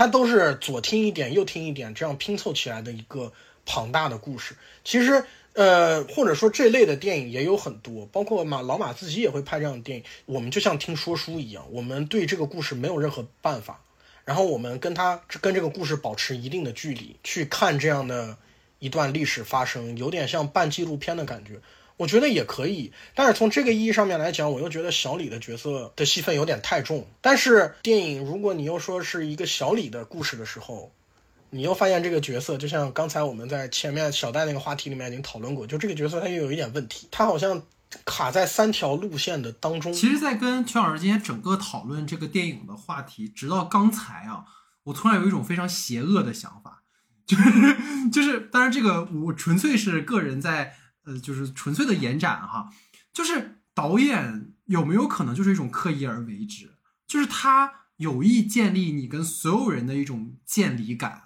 [0.00, 3.34] 它都是左听一点右听一点这样拼凑起来的一个
[3.66, 4.56] 庞大的故事。
[4.82, 5.22] 其实。
[5.52, 10.04] 呃，或者说这类的电影也有很多，包括马老马自己也会拍这样的电影。
[10.24, 13.82] 我们就像听说书一样，我们对这个故事没有任何办法，
[14.24, 18.38] 然后我们跟他跟这个故事保持一定的距离，去看这样的
[18.78, 21.60] 一段历史发生，有点像半纪录片的感觉。
[22.00, 27.06] 我觉得也可以，但是从这个意义上面来讲，我又觉得小李的角色的戏份有点太重。
[27.20, 30.90] 但是电影如果你又说是一个小李的故事的时候，
[31.50, 37.62] 你又发现这个角色，就像刚才我们在前面小戴那个话题里面已经讨论过，就这个角色他又有一点问题，他好像
[38.06, 39.92] 卡在三条路线的当中。
[39.92, 44.46] 其实，在跟全老师今天整个讨论这个电影的话题，直到刚才啊，
[44.84, 46.82] 我突然有一种非常邪恶的想法，
[47.26, 50.74] 就是就是，当然这个我纯粹是个人在
[51.18, 52.70] 就是纯粹的延展哈，
[53.12, 56.74] 就是导演有没有可能就是一种刻意而为之，
[57.06, 61.24] 就是他有意建立你跟所有人的一种建离感。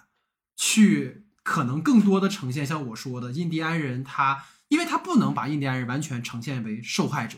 [0.57, 7.37] 去可能更多的呈现像我说的印第安人，他因为他不能把印第安人完全呈现为受害者，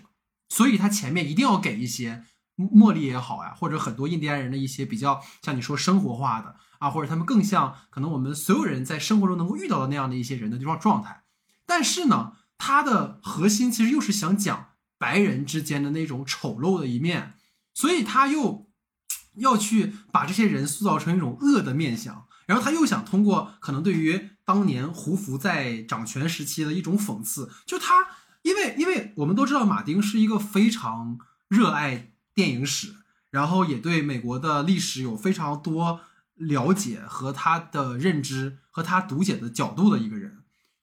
[0.49, 2.23] 所以他前面一定要给一些
[2.57, 11.23] 茉莉也好呀，或者很多印第安人的一些比较像你说生活化的啊，或者他们更像可能我们所有人在生活中能够遇到的那样的一些人的这种状态。
[11.65, 17.35] 但是呢，它的核心其实又是想讲白人之间的那种丑陋的一面，
[17.73, 18.67] 所以他又
[19.35, 22.25] 要去把这些人塑造成一种恶的面相。
[22.47, 28.07] 然后他又想通过可能对于当年胡佛在掌权时期的一种讽刺，就他，
[28.41, 31.19] 因为因为我们都知道马丁是一个非常
[31.49, 32.95] 热爱电影史，
[33.29, 35.99] 然后也对美国的历史有非常多
[36.35, 40.36] 了解和他的认知和他读解的角度的一个人，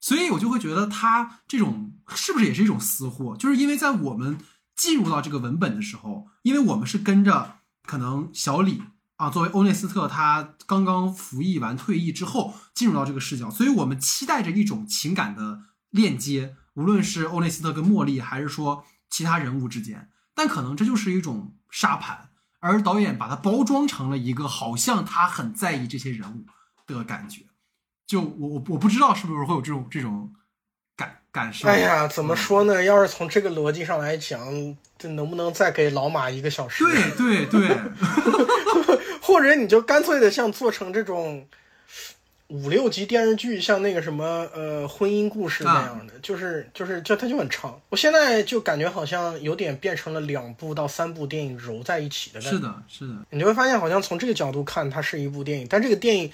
[0.04, 3.34] 所以我就会觉得他这种是不是也是一种私货？
[3.38, 4.36] 就是因为在我们
[4.76, 8.82] 进入到这个文本的时候，因为我们是跟着可能小李。
[9.16, 22.28] 啊，作为欧内斯特，他刚刚服役完退役之后进入到这个视角，所以我们期待着一种情感的链接，无论是欧内斯特跟茉莉，还是说其他人物之间，但可能这就是一种沙盘，
[22.58, 26.44] 而导演把它包装成了一个好像他很在意这些人物
[26.86, 27.46] 的感觉，
[28.06, 30.30] 就我我我不知道是不是会有这种这种
[30.96, 31.68] 感感受。
[31.68, 32.84] 哎呀，怎么说呢？
[32.84, 36.84] 要是从这个逻辑上来讲，这能不能再给老马一个小时？
[37.16, 37.76] 对 对对。
[39.22, 41.48] 或者你就干脆的像做成这种
[42.48, 47.80] 五六集电视剧，像那个什么呃婚姻故事那样的，就是就是就它就很长。
[47.88, 52.56] 我现在就感觉好像有点变成了两部到三部电影揉在一起的感觉。
[52.56, 53.14] 是的，是的。
[53.30, 56.30] 你就会发现，好像从这个角度看，它是一部电影，但这个电影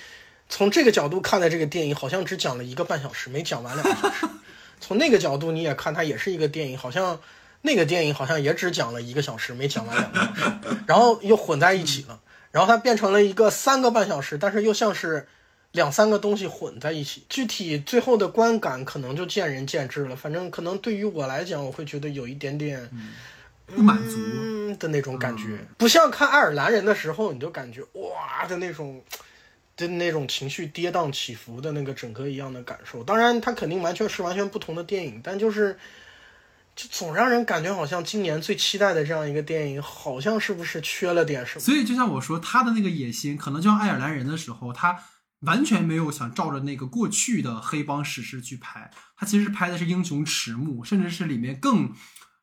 [0.51, 4.27] 从这个角度看的这个电影，好像只讲了一个半小时，没讲完两个小时。
[4.81, 7.20] 从那个角度你也看，它也是一个电影，好像
[7.62, 12.20] 那个电影好像也只讲了一个小时，没讲完两个小时， 然后又混在一起了。
[12.51, 15.28] 然后它变成了一个三个半小时，但是又像是
[15.70, 17.24] 两三个东西混在一起。
[17.28, 20.16] 具体最后的观感可能就见仁见智了。
[20.16, 22.90] 反正可能对于我来讲，我会觉得有一点点
[23.66, 29.01] 不满足的那种感觉，不像看爱尔兰人的时候，你就感觉哇的那种
[29.86, 33.05] 的那种情绪跌宕起伏的那个整个一样的感受。
[33.05, 35.78] 当然，它肯定完全是完全不同的电影，但就是。
[36.77, 41.61] 就总让人感觉好像今年最期待的这样一个电影，好像是不是缺了点什么？
[41.61, 44.97] 所以就像我说，他的那个野心，可能就像爱尔兰人的时候，他
[45.40, 51.93] 完全没有想照着那个过去的黑帮史诗去拍，他其实拍的是英雄迟暮，甚至是里面更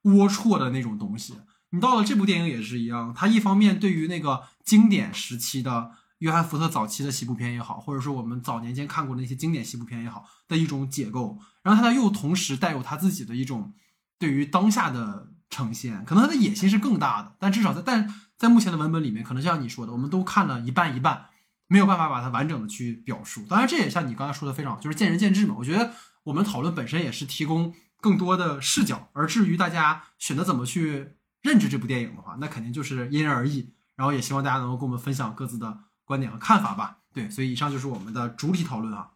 [0.03, 1.33] 龌龊的那种东西。
[1.69, 13.73] 你到了这部电影也是一样，他一方面对于那个经典时期的约翰福特早期的西部片也好，或者说我们早年间看过的那些经典西部片也好的一种解构，然后他又同时带有他自己的一种。
[14.19, 21.27] 对于当下的呈现，可能他的野心是更大的，但至少在但在目前的文本里面，可能像你说的，我们都看了一半一半，
[21.67, 23.45] 没有办法把它完整的去表述。
[23.47, 25.53] 当然，这也像你刚才说的非常好，就是见仁见智嘛。
[25.59, 27.71] 我觉得我们讨论本身也是提供
[28.01, 31.11] 更多的视角，而至于大家选择怎么去
[31.43, 33.71] 认知这部电影的话，那肯定就是因人而异。
[33.95, 35.77] 然后也希望大家能够跟我们分享各自的
[36.07, 36.97] 观点和看法吧。
[37.13, 39.09] 对，所以以上就是我们的主体讨论啊。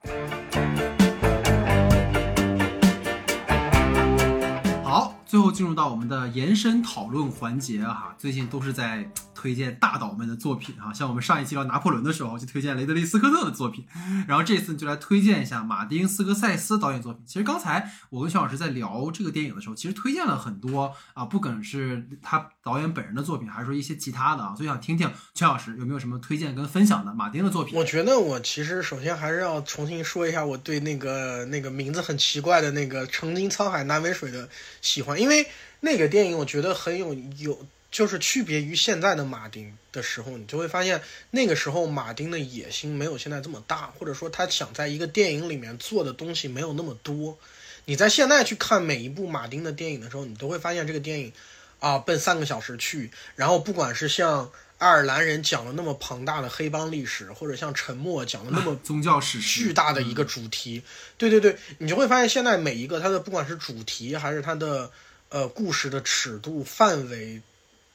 [5.31, 13.87] 最后进入到我们的延伸讨论环节哈，最近都是在推荐大导们的作品哈，像我们上一期聊拿破仑的时候就推荐雷德利·斯科特的作品，
[14.27, 17.23] 然后这次就来推荐一下马丁·斯科塞斯导演作品。
[17.25, 27.79] 其实刚才我跟徐老师在聊这个电影的时候，其实推荐了很多啊，不管是他导演本人的作品，还是说一些其他的啊，所以想听听徐老师有没有什么推荐跟分享的马丁的作品。
[27.79, 34.49] 我觉得我其实首先还是要重新说一下我对那个那个名字很奇怪的那个“曾经沧海难为水”的
[34.81, 35.20] 喜欢。
[35.22, 35.48] 因为
[35.81, 47.38] 那个电影，我觉得很有有就是区别于现在的马丁的时候，你就会发现那个时候马丁的野心没有现在这么大，或者说他想在一个电影里面做的东西没有那么多。
[47.85, 51.34] 你在现在去看每一部马丁的电影的时候，你都会发现这个电影
[51.80, 60.81] 啊奔三个小时去，然后不管是像爱尔兰人讲了那么庞大的黑帮历史，或者像沉默讲了那么宗教史巨大的一个主题，
[61.18, 64.89] 对对对，你就会发现现在每一个它的不管是主题还是它的
[65.31, 67.41] 呃故事的尺度范围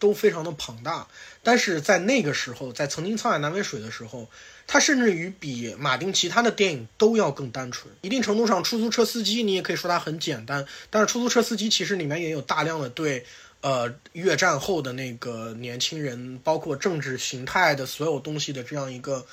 [0.01, 1.07] 都非常的庞大，
[1.45, 4.29] 但是在那个时候，在曾经沧海难为水的时候，
[4.67, 7.95] 它甚至于比马丁其他的电影都要更单纯。
[8.01, 13.25] 一定程度上，出租车司机你也可以说它很简单，但是出租车司机其实里面也有大量的对。
[13.63, 19.27] 呃，越战后的那个年轻人，包括政治形态的所有东西的这样一个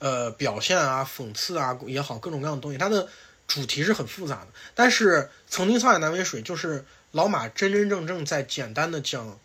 [0.00, 3.06] 呃表现啊、讽刺啊也好，各种各样的东西，它的
[3.46, 4.48] 主题是很复杂的。
[4.74, 6.84] 但是曾经沧海难为水，就是
[7.16, 9.40] 老马真真正正在简单的讲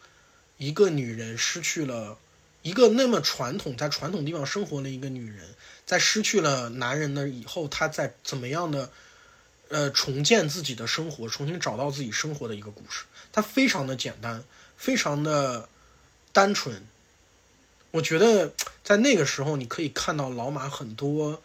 [0.57, 2.17] 一个女人失去了
[2.63, 8.91] 一个那么传统在传统地方生活的一个女人，在失去了男人的以后，她在怎么样的
[9.69, 13.05] 呃重建自己的生活，重新找到自己生活的一个故事。
[13.31, 14.43] 它非常的简单，
[14.75, 15.69] 非常的
[16.33, 16.85] 单纯。
[17.91, 18.53] 我觉得
[18.83, 21.41] 在那个时候，你可以看到老马很多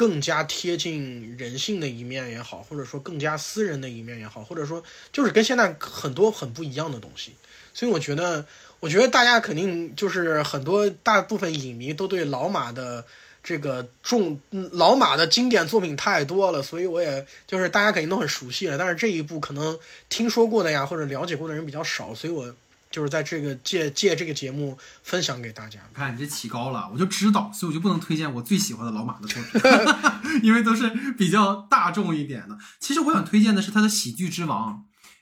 [0.00, 4.82] 更加贴近人性的一面也好，或者说更加私人的一面也好，或者说
[5.12, 7.32] 就是跟现在很多很不一样的东西。
[7.74, 8.46] 所以我觉得，
[8.80, 13.04] 我觉得大家肯定就是很多大部分影迷都对老马的。
[13.42, 14.38] 这个重
[14.72, 18.76] 老马的经典作品太多了，所以我也就是大家肯定都很熟悉了。
[18.76, 19.78] 但是这一部可能
[20.10, 22.54] 听说过的呀，或者了解过的人比较少，所以我
[22.90, 25.80] 就是在这个借借这个节目分享给大家。
[25.94, 29.60] 看你这起高了，我就知道，所以我就不能推荐我最喜欢的老马的作品，
[30.42, 32.58] 因为都是比较大众一点的。
[32.78, 34.74] 其实我想推荐的是他的《喜剧之王》，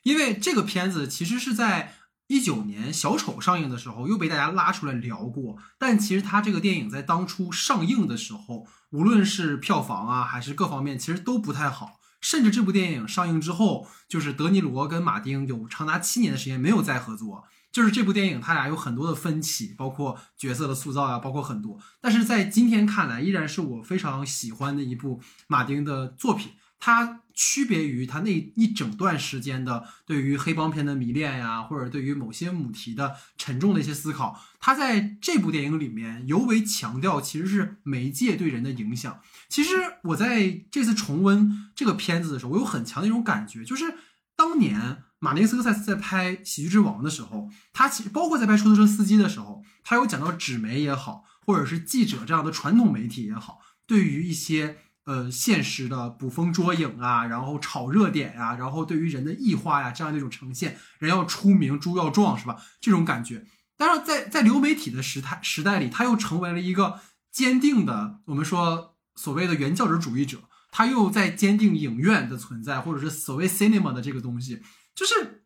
[0.02, 1.94] 因为这个片子其实是在。
[2.30, 5.56] 一九年小丑上映的时候，又被大家拉出来聊过。
[5.78, 12.00] 但其实他这个电影在当初上映的时候，无论是票房啊，还是各方面，其实都不太好。
[12.20, 17.44] 甚至这部电影上映之后，就是德尼罗跟马丁有长达七年的时间没有再合作。
[17.70, 21.78] 就是这部电影，他俩有很多的分歧，包括角色的塑造啊，包括很多。
[22.00, 26.52] 但是在今天看来，依然是我非常喜欢的一部马丁的作品。
[26.80, 39.20] 它区别于他那一整段时间的对于黑帮片的迷恋呀，或者对于某些母题的沉重的一些思考，他在这部电影里面尤为强调其实是媒介对人的影响。
[39.48, 39.70] 其实
[40.04, 43.96] 我在这次重温这个片子的时候，我有很强的一种感觉，就是
[44.36, 54.78] 当年马丁斯科塞斯在拍《喜剧之王》的时候，他其实包括在拍出租车司机的时候，他有讲到纸媒也好，或者是记者这样的传统媒体也好，对于一些。
[55.04, 62.60] 呃，现实的捕风捉影啊，然后炒热点呀，然后对于人的异化呀，这样的一种呈现，人要出名，猪要壮，是吧？
[62.78, 63.46] 这种感觉。
[63.78, 67.00] 但是，在在流媒体的时态时代里，他又成为了一个
[67.32, 74.60] 坚定的，我们说所谓的原教旨主义者，他又在坚定影院的存在，或者是所谓 cinema 的这个东西。
[74.98, 75.44] 就是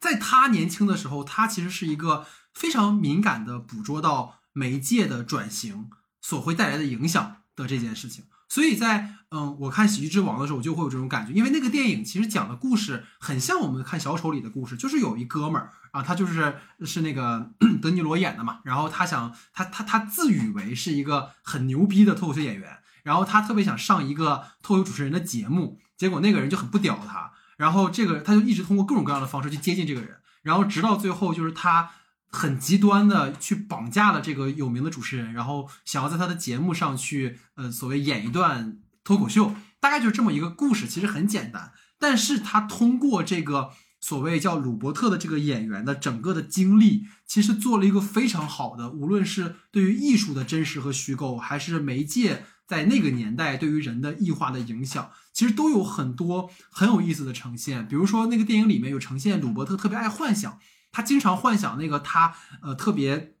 [0.00, 5.88] 在他年轻的时候，他其实是一个非常敏感的捕捉到媒介的转型
[6.20, 8.24] 所会带来的影响的这件事情。
[8.48, 31.90] 所以在嗯，我看《喜剧之王》的时候，我就会有这种感觉，因为那个电影其实讲的故事很像我们看小丑里的故事，就是有一哥们儿啊，他就是是那个 德尼罗演的嘛，然后他想他他他自以为是一个很牛逼的脱口秀演员，然后他特别想上一个脱口秀主持人的节目，结果那个人就很不屌他，然后这个他就一直通过各种各样的方式去接近这个人，然后直到最后就是他。
[32.30, 40.86] 很极端的去绑架了这个有名的主持人，然后想要在他的节目上去，呃，所谓演一段脱口秀，大概就是这么一个故事。
[40.86, 43.70] 其实很简单，但是他通过这个
[44.02, 57.88] 所谓叫鲁伯特的这个演员的整个的经历，其实做了一个非常好的，无论是对于艺术的真实和虚构，还是媒介在那个年代对于人的异化的影响，其实都有很多很有意思的呈现。
[57.88, 60.60] 比如说那个电影里面有呈现鲁伯特特别爱幻想。
[60.90, 63.34] 他经常幻想那个他呃特别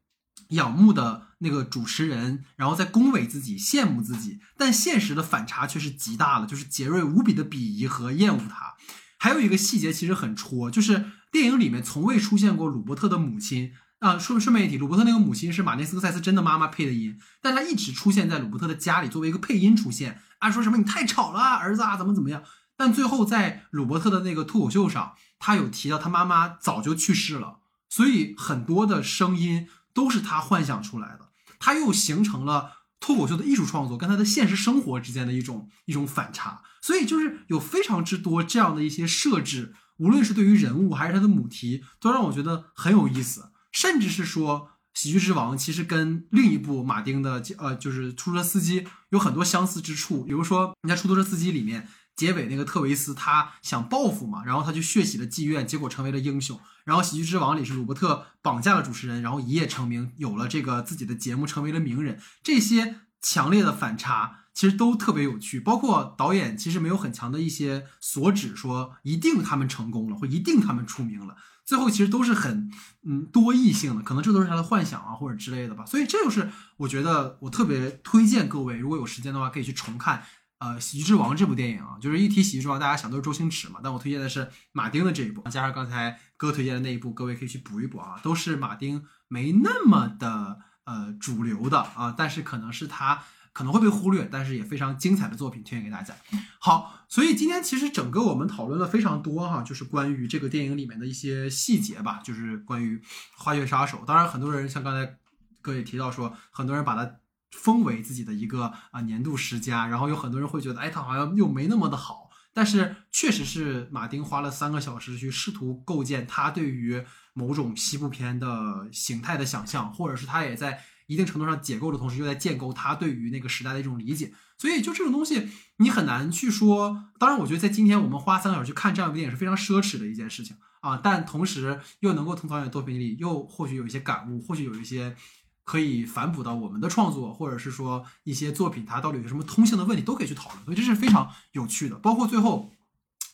[0.50, 8.74] 仰慕的那个主持人，然后在恭维自己、羡慕自己，但现实的反差却是极大的，就是杰瑞无比的鄙夷和厌恶他。
[9.18, 14.18] 还有一个细节其实很戳，就是电影里面从未出现过鲁伯特的母亲啊。
[14.18, 22.42] 顺顺便一提，鲁伯特那个母亲是马内斯科塞斯真的妈妈配的音，但他一直出现在鲁伯特的家里作为一个配音出现，啊说什么你太吵了，儿子啊怎么怎么样。
[22.76, 25.14] 但最后在鲁伯特的那个脱口秀上。
[25.40, 31.28] 他有提到他妈妈早就去世了，所以很多的声音都是他幻想出来的。
[31.60, 36.62] 他又形成了脱口秀的艺术创作跟他的现实生活之间的一种一种反差。
[36.82, 43.52] 所以就是有非常之多这样的一些设置，无论是对于人物还是他的母题，都让我觉得很有意思。
[43.78, 44.70] 甚至是说。
[44.94, 51.86] 喜剧之王其实跟另一部马丁的呃，就是出租车司机有很多相似之处，比如说你在出租车司机里面
[52.16, 56.58] 结尾那个特维斯，他想报复嘛，然后他就血洗了妓院，结果成为了英雄。
[56.84, 62.20] 然后喜剧之王里是鲁伯特绑架了主持人，然后一夜成名，有了这个自己的节目，成为了名人。
[62.42, 71.36] 这些强烈的反差其实都特别有趣，包括导演其实没有很强的一些所指，说一定他们成功了，或一定他们出名了。
[71.68, 72.70] 最后其实都是很
[73.06, 75.84] 嗯多异性的，可能这都是他的幻想啊或者之类的吧。
[75.84, 80.22] 所以这就是我觉得我特别推荐各位，如果有时间的话可以去重看
[80.60, 81.98] 呃《喜剧之王》这部电影啊。
[82.00, 93.22] 就是一提《喜剧之王》，大家想都是周星驰嘛，但我推荐的是马丁的这一部，加上刚才哥推荐的那一部，各位可以去补一补啊，都是马丁没那么的呃主流的啊，但是可能是他。
[93.58, 96.14] 可能会被忽略，但是也非常精彩的作品推荐给大家。
[96.60, 102.96] 好，所以今天其实整个我们讨论了非常多哈，就是关于这个电影里面的一些细节吧，就是关于
[103.36, 103.98] 《花月杀手》。
[104.04, 105.16] 当然，很多人像刚才
[105.60, 107.16] 各位提到说，很多人把它
[107.50, 112.30] 封为自己的一个啊年度十佳，然后有很多人会觉得，哎，它好像又没那么的好。
[112.54, 117.04] 但是确实是马丁花了三个小时去试图构建他对于
[117.34, 120.80] 某种西部片的形态的想象，或者是他也在。
[121.08, 125.48] 一定程度上解构的同时，又在建构他对于那个时代的一种理解，所以就这种东西，
[125.78, 127.04] 你很难去说。
[127.18, 131.00] 当然，我觉得在今天我们花三个小时去看这样一部电影是非常奢侈的一件事情啊。
[131.02, 135.16] 但同时又能够从导演作品里又或许有一些感悟，或许有一些
[135.64, 140.64] 可以反哺到我们的创作，或者是说一些作品它到底有什么通性的问题，都可以去讨论。
[140.66, 141.96] 所以这是非常有趣的。
[141.96, 142.70] 包括最后，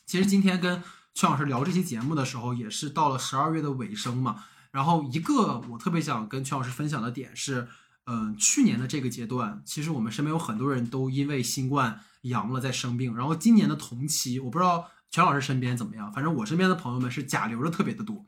[0.05, 0.81] 其实今天跟
[1.13, 4.45] 邱老师聊这期节目的时候，也是到了十二月的尾声嘛。
[4.75, 7.65] 然后一个我特别想跟全老师分享的点是，
[8.07, 13.15] 嗯，去年的这个阶段，其实我们身边有很多人都因为新冠阳了在生病。
[13.15, 18.25] 然后今年的同期，我不知道全老师身边怎么样，反正我身边的朋友们是甲流的特别的多，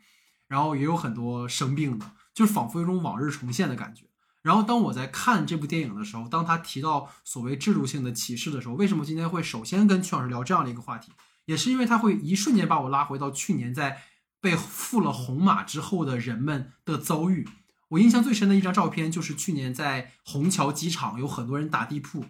[0.47, 4.05] 然后也有很多生病的，就是仿佛有种往日重现的感觉。
[4.41, 11.11] 然后当我在看这部电影的时候，当他提到所谓制度性的歧视的时候，为什么今天会首先跟全老师聊这样的一个话题，
[11.43, 14.01] 也是因为他会一瞬间把我拉回到去年在。
[14.39, 17.47] 被付了红码之后的人们的遭遇，
[17.89, 22.25] 我印象最深的一张照片就是去年在虹桥机场有很多人打地铺。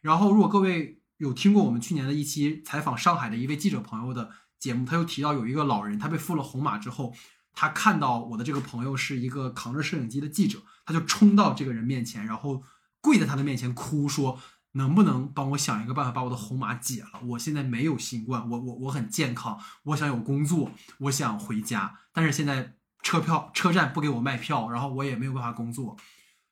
[0.00, 7.14] 然后，如果各位有听过我们去年的一期采访上海的一位记者朋友的节目，他又提到有一个老人，他被付了红码之后，
[7.52, 12.62] 他看到我的这个朋友是一个扛着摄影机的记者，他就冲到这个人面前，然后
[13.00, 14.40] 跪在他的面前哭说。
[14.72, 17.20] 能不能帮我想一个办法把我的红码解了？
[17.24, 25.96] 我现在没有新冠，我我我很健康，我想有工作，我想回家，但是现在车票车站不给我卖票，然后我也没有办法工作，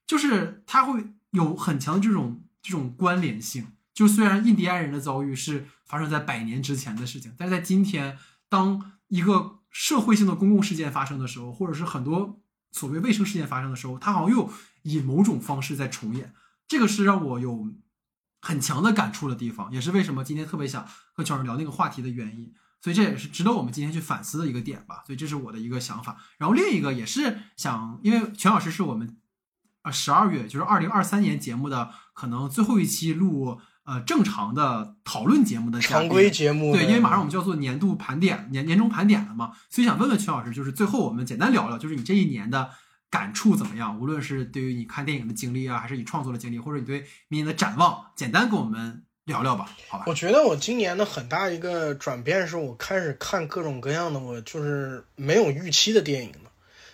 [0.04, 3.68] 就是他会有很强的这种这种关联性。
[3.94, 8.18] 就虽然印第安人的遭遇是发生在百年之前的事情，但是在今天，
[8.48, 12.40] 当一个社会性的公共事件发生的时候，或者是很多
[12.72, 16.32] 所谓卫生事件发生的时候，他好像又以某种方式在重演。
[16.66, 17.72] 这个是让我有。
[18.40, 22.52] 很强的感触的地方，也是为什么今天特别想和全老师聊那个话题的原因。
[22.80, 25.02] 所以这也是值得我们今天去反思的一个点吧。
[25.04, 26.16] 所以这是我的一个想法。
[26.38, 29.16] 然后另一个也是想，因为全老师是我们
[29.82, 36.72] 呃十二月就是二零二三年节目的可能最后一期录呃正常的讨论节目的常规节目。
[36.72, 42.70] 对，因为马上我们就要做年度盘点、年年终盘点了嘛，所以想问问全老师，就是最后我们简单聊聊，就是你这一年的。
[43.10, 43.98] 感触怎么样？
[43.98, 50.04] 无论是对于你看电影的经历啊，还是你创作的经历，或者你对明年的展望，简单跟我们聊聊吧，好吧？
[50.06, 56.50] 我觉得我今年的很大一个转变是我开始看各种各样的我就是没有预期的电影了，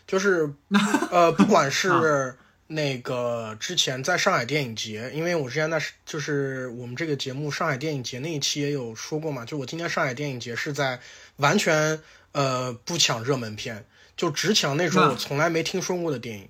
[0.07, 0.55] 就是
[1.11, 2.36] 呃，不管是
[2.66, 11.01] 那个之前在上海电影节，因为我之前在就是我们这个节目上海电影节那一期也有说过嘛，就我今年上海电影节是在
[11.36, 12.01] 完全
[12.32, 13.85] 呃不抢热门片。
[14.16, 16.49] 就只抢那种我从来没听说过的电影，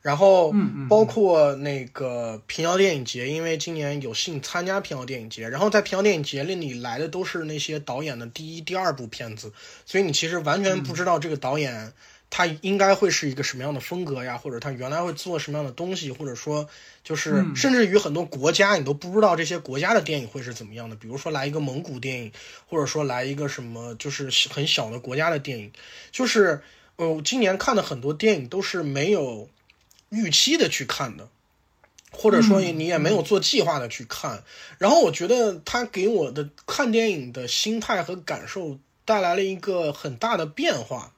[0.00, 0.54] 然后
[0.88, 9.52] 包括那个平遥电影节，因为今年有幸参加平遥电影节，然后在平遥电影节里你来的都是那些导演的第一、第二部片子，
[9.84, 11.92] 所以你其实完全不知道这个导演
[12.30, 16.68] 他应该会是一个什么样的风格呀，或者他原来会做什么样的东西，或者说
[17.02, 22.32] 就是甚至于很多国家你都不知道这些国家的电影会是怎么样的，比如说来一个蒙古电影，
[22.68, 25.72] 或者说来一个什么就是很小的国家的电影，
[26.10, 26.62] 就是。
[27.08, 29.48] 我今年看的很多电影都是没有
[30.10, 31.28] 预期的去看的，
[32.12, 34.44] 或者说你也没有做计划的去看。
[34.78, 41.14] 然后我觉得他给我的看电影的心态和感受带来了一个很大的变化。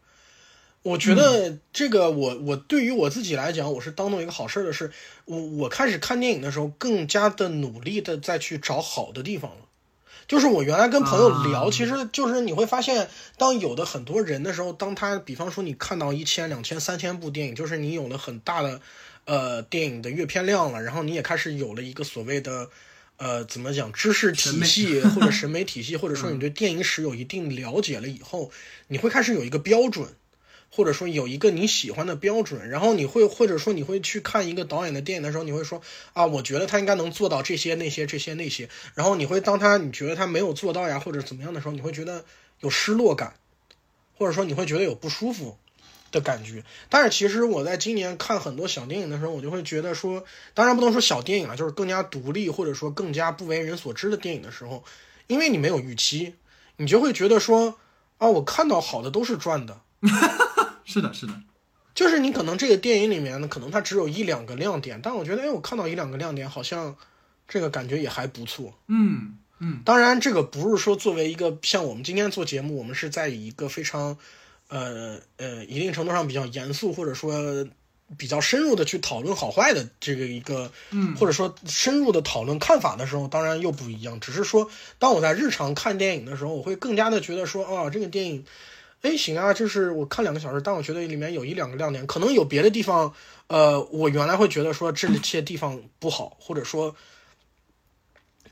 [0.82, 4.90] 我觉得这个我我对于我自己来讲，我是当做一个好事的是，
[5.24, 9.58] 我我开始看电影的时候更加的努力的再去找好的地方了。
[10.32, 13.06] 就是我原来跟朋友聊，啊其实就是你会发现，
[13.36, 18.80] 当有的很多人的时候，当他比方说你看到一千、两千、三千部电影，就是你有了很大的
[19.26, 22.70] 呃电影的阅片量了，然后你也开始有了一个所谓的
[23.18, 28.50] 呃怎么讲知识体系 或者审美体系，或者说你对电影史有一定了解了以后，
[28.88, 30.08] 你会开始有一个标准。
[30.74, 35.82] 或者说有一个你喜欢的标准，然后你会或者说你会去看一个导演的电影的时候，你会说
[36.14, 42.24] 啊，我觉得他应该能做到这些那些这些那些，然后你会当他你觉得他没有做到呀或者怎么样的时候，你会觉得
[42.60, 43.34] 有失落感，
[44.16, 45.58] 或者说你会觉得有不舒服
[46.10, 46.64] 的感觉。
[46.88, 50.24] 但是其实我在今年看很多小电影的时候，我就会觉得说，
[50.54, 54.82] 当然不能说小电影啊，就是更加独立或者说更加不为人所知的电影的时候，
[55.26, 56.34] 因为你没有预期，
[56.78, 57.78] 你就会觉得说
[58.16, 59.78] 啊，我看到好的都是赚的。
[60.92, 61.32] 是的，是的，
[61.94, 66.96] 就是你可能这个电影里面呢，可能它只有一两个亮点，但我觉得，哎，我看到一两个亮点，好像
[67.48, 68.72] 这个感觉也还不错。
[68.88, 74.16] 嗯嗯，当然，这个不是说作为一个像我们今天做节目，我们是在以一个非常，
[74.68, 77.66] 呃呃，一定程度上比较严肃或者说
[78.16, 84.18] 比较深入的去讨论好坏的这个一个，嗯或者说深入的讨论看法的时候，当然又不一样。
[84.18, 88.44] 只是说，当我在日常看电影的时候，我会更加的觉得说，啊，这个电影。
[89.02, 93.12] 哎，行啊，就是我看两个小时，但我觉得里面有一两个亮点，可能有别的地方，
[93.48, 96.94] 呃，我原来会觉得说这些地方不好，或者说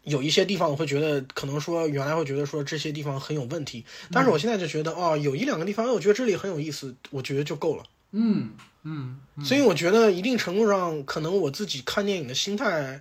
[0.02, 7.84] 有一些地方我会觉得可能说原来会觉得说这些地方很有问题，但是我现在就觉得哦，有一两个地方，哎，我觉得这里很有意思，我觉得就够了。
[8.10, 8.50] 嗯
[8.82, 13.00] 嗯嗯，所以我觉得一定程度上，可能我自己看电影的心态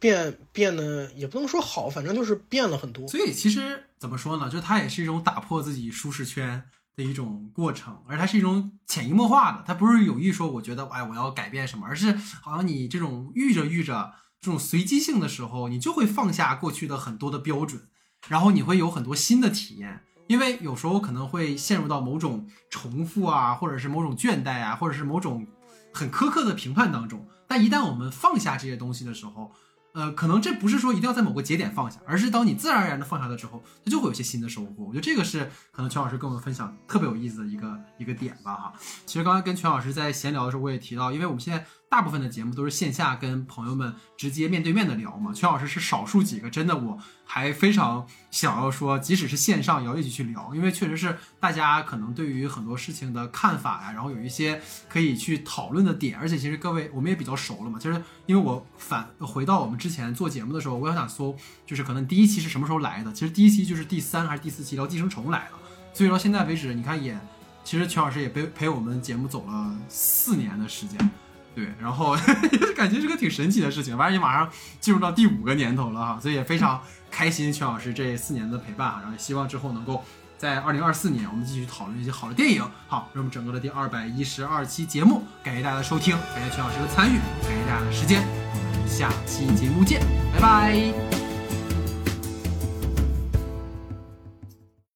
[0.00, 3.06] 变变得也不能说好，反正就是变了很多。
[3.06, 4.50] 所以其实怎么说呢？
[4.50, 6.60] 就它也是一种打破自己舒适圈
[7.02, 12.12] 的一种过程，而它是一种潜移默化的，它不是有意说我觉得哎我要改变什么，而是
[12.42, 17.88] 好像你这种遇着遇着这种随机性的时候，你就会放下过去的很多的标准，
[18.28, 20.04] 然后你会有很多新的体验。
[20.28, 25.44] 因为有时候可能会陷入到某种重复啊，或者是某种倦怠啊，或者是某种
[25.92, 27.26] 很苛刻的评判当中。
[27.48, 29.50] 但一旦我们放下这些东西的时候，
[29.92, 34.84] 呃，可能这不是说一定要在某个节点放下，而是当你自然而然的放下了之后，它就会有些新的收获。
[34.84, 38.72] 我觉得这个是可能全老师跟我们分享特别有意思的一个一个点吧，哈。
[39.04, 57.76] 其实刚才跟全老师在闲聊的时候，我也提到，因为我们现在大部分的节目都是线下跟朋友们直接面对面的聊嘛，全老师是少数几个真的我还非常想要说，即使是线上也要一起去聊，因为确实是大家可能对于很多事情的看法呀，然后有一些可以去讨论的点，而且其实各位我们也比较熟了嘛。
[57.76, 61.36] 其实因为我反回到我们之前做节目的时候，我也想搜，
[61.66, 63.12] 就是可能第一期是什么时候来的？
[63.12, 65.58] 其实第一期就是第三还是第四期聊《寄生虫》来的，
[65.92, 67.18] 所以到现在为止，你看也，
[67.64, 71.10] 其实全老师也陪陪我们节目走了四年的时间。
[71.54, 72.16] 对，然后
[72.76, 74.48] 感觉是个挺神奇的事情，反正也马上
[74.80, 80.04] 进入到第五个年头了哈，所以也非常开心全老师这四年的陪伴哈，然后也希望之后能够
[80.38, 82.64] 在二零二四年我们继续讨论一些好的电影。
[82.88, 90.00] 好，那么整个的第二百一十二期节目，感谢大家的收听，感谢全老师的参与，感谢大家的时间，我们下期节目见，
[90.32, 91.29] 拜拜。